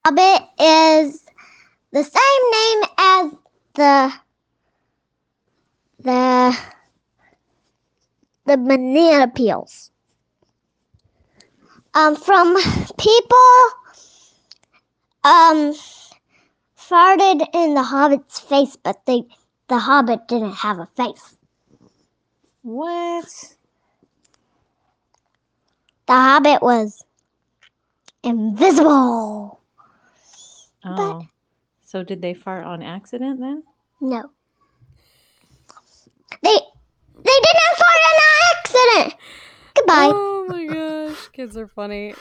[0.04, 1.24] Hobbit is
[1.92, 3.32] the same name as
[3.74, 4.12] the
[6.00, 6.58] the
[8.46, 9.90] the banana peels.
[11.94, 12.56] Um, from
[12.98, 13.38] people
[15.24, 15.74] um
[16.76, 19.24] farted in the hobbit's face, but they
[19.68, 21.36] the hobbit didn't have a face.
[22.62, 23.54] What?
[26.06, 27.04] The hobbit was
[28.22, 29.60] invisible.
[30.84, 31.26] Oh.
[31.84, 33.62] so did they fart on accident then?
[34.00, 34.30] No.
[36.42, 36.58] They
[37.16, 38.20] they didn't fart on
[38.50, 39.20] accident.
[39.74, 40.10] Goodbye.
[40.12, 42.14] Oh my gosh, kids are funny.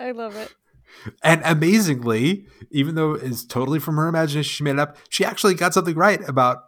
[0.00, 0.52] I love it.
[1.22, 4.96] And amazingly, even though it's totally from her imagination, she made it up.
[5.08, 6.58] She actually got something right about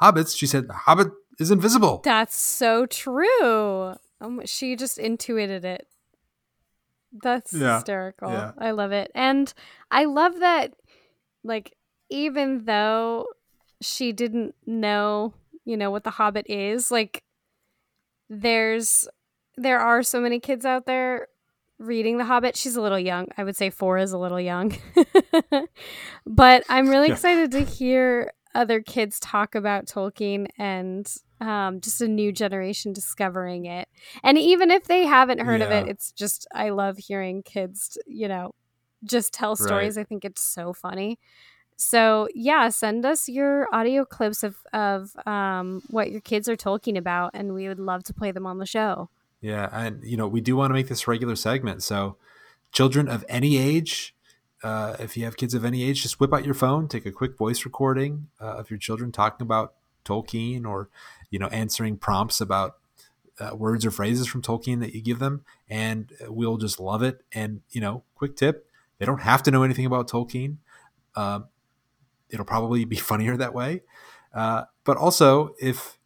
[0.00, 0.36] hobbits.
[0.36, 1.08] She said, "Hobbit
[1.38, 3.94] is invisible." That's so true.
[4.20, 5.86] Um, she just intuited it.
[7.22, 8.30] That's Yeah, hysterical.
[8.30, 8.52] yeah.
[8.58, 9.10] I love it.
[9.14, 9.52] And
[9.90, 10.74] I love that,
[11.44, 11.74] like,
[12.08, 13.26] even though
[13.80, 15.34] she didn't know,
[15.64, 17.22] you know, what the Hobbit is, like,
[18.30, 19.06] there's,
[19.56, 21.28] there are so many kids out there
[21.82, 22.56] reading The Hobbit.
[22.56, 23.28] She's a little young.
[23.36, 24.74] I would say four is a little young.
[26.26, 27.14] but I'm really Yeah.
[27.14, 31.10] excited to hear other kids talk about Tolkien and
[31.40, 33.88] um, just a new generation discovering it.
[34.22, 38.28] And even if they haven't heard of it, it's just, I love hearing kids, you
[38.28, 38.54] know,
[39.04, 39.98] just tell stories.
[39.98, 41.18] I think it's so funny.
[41.76, 46.96] So yeah, send us your audio clips of, of um, what your kids are talking
[46.96, 49.08] about, and we would love to play them on the show.
[49.42, 51.82] Yeah, and you know we do want to make this regular segment.
[51.82, 52.16] So,
[52.70, 54.14] children of any age,
[54.62, 57.12] uh, if you have kids of any age, just whip out your phone, take a
[57.12, 59.74] quick voice recording uh, of your children talking about
[60.04, 60.88] Tolkien, or
[61.28, 62.76] you know answering prompts about
[63.40, 67.24] uh, words or phrases from Tolkien that you give them, and we'll just love it.
[67.32, 70.58] And you know, quick tip: they don't have to know anything about Tolkien.
[71.16, 71.46] Um,
[72.30, 73.82] it'll probably be funnier that way.
[74.32, 75.98] Uh, but also, if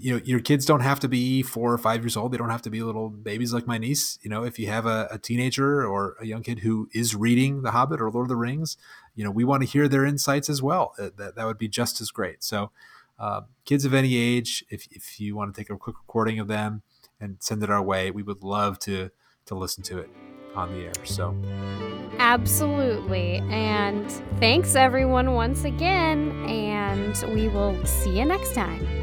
[0.00, 2.32] you know your kids don't have to be four or five years old.
[2.32, 4.18] They don't have to be little babies like my niece.
[4.22, 7.62] You know if you have a, a teenager or a young kid who is reading
[7.62, 8.76] the hobbit or lord of the rings
[9.14, 10.94] you know we want to hear their insights as well.
[10.98, 12.42] Uh, that, that would be just as great.
[12.42, 12.70] So
[13.18, 16.48] uh, kids of any age if, if you want to take a quick recording of
[16.48, 16.82] them
[17.20, 19.10] and send it our way we would love to
[19.46, 20.10] to listen to it
[20.54, 20.92] on the air.
[21.04, 21.34] So.
[22.18, 23.42] Absolutely.
[23.50, 29.01] And thanks everyone once again, and we will see you next time.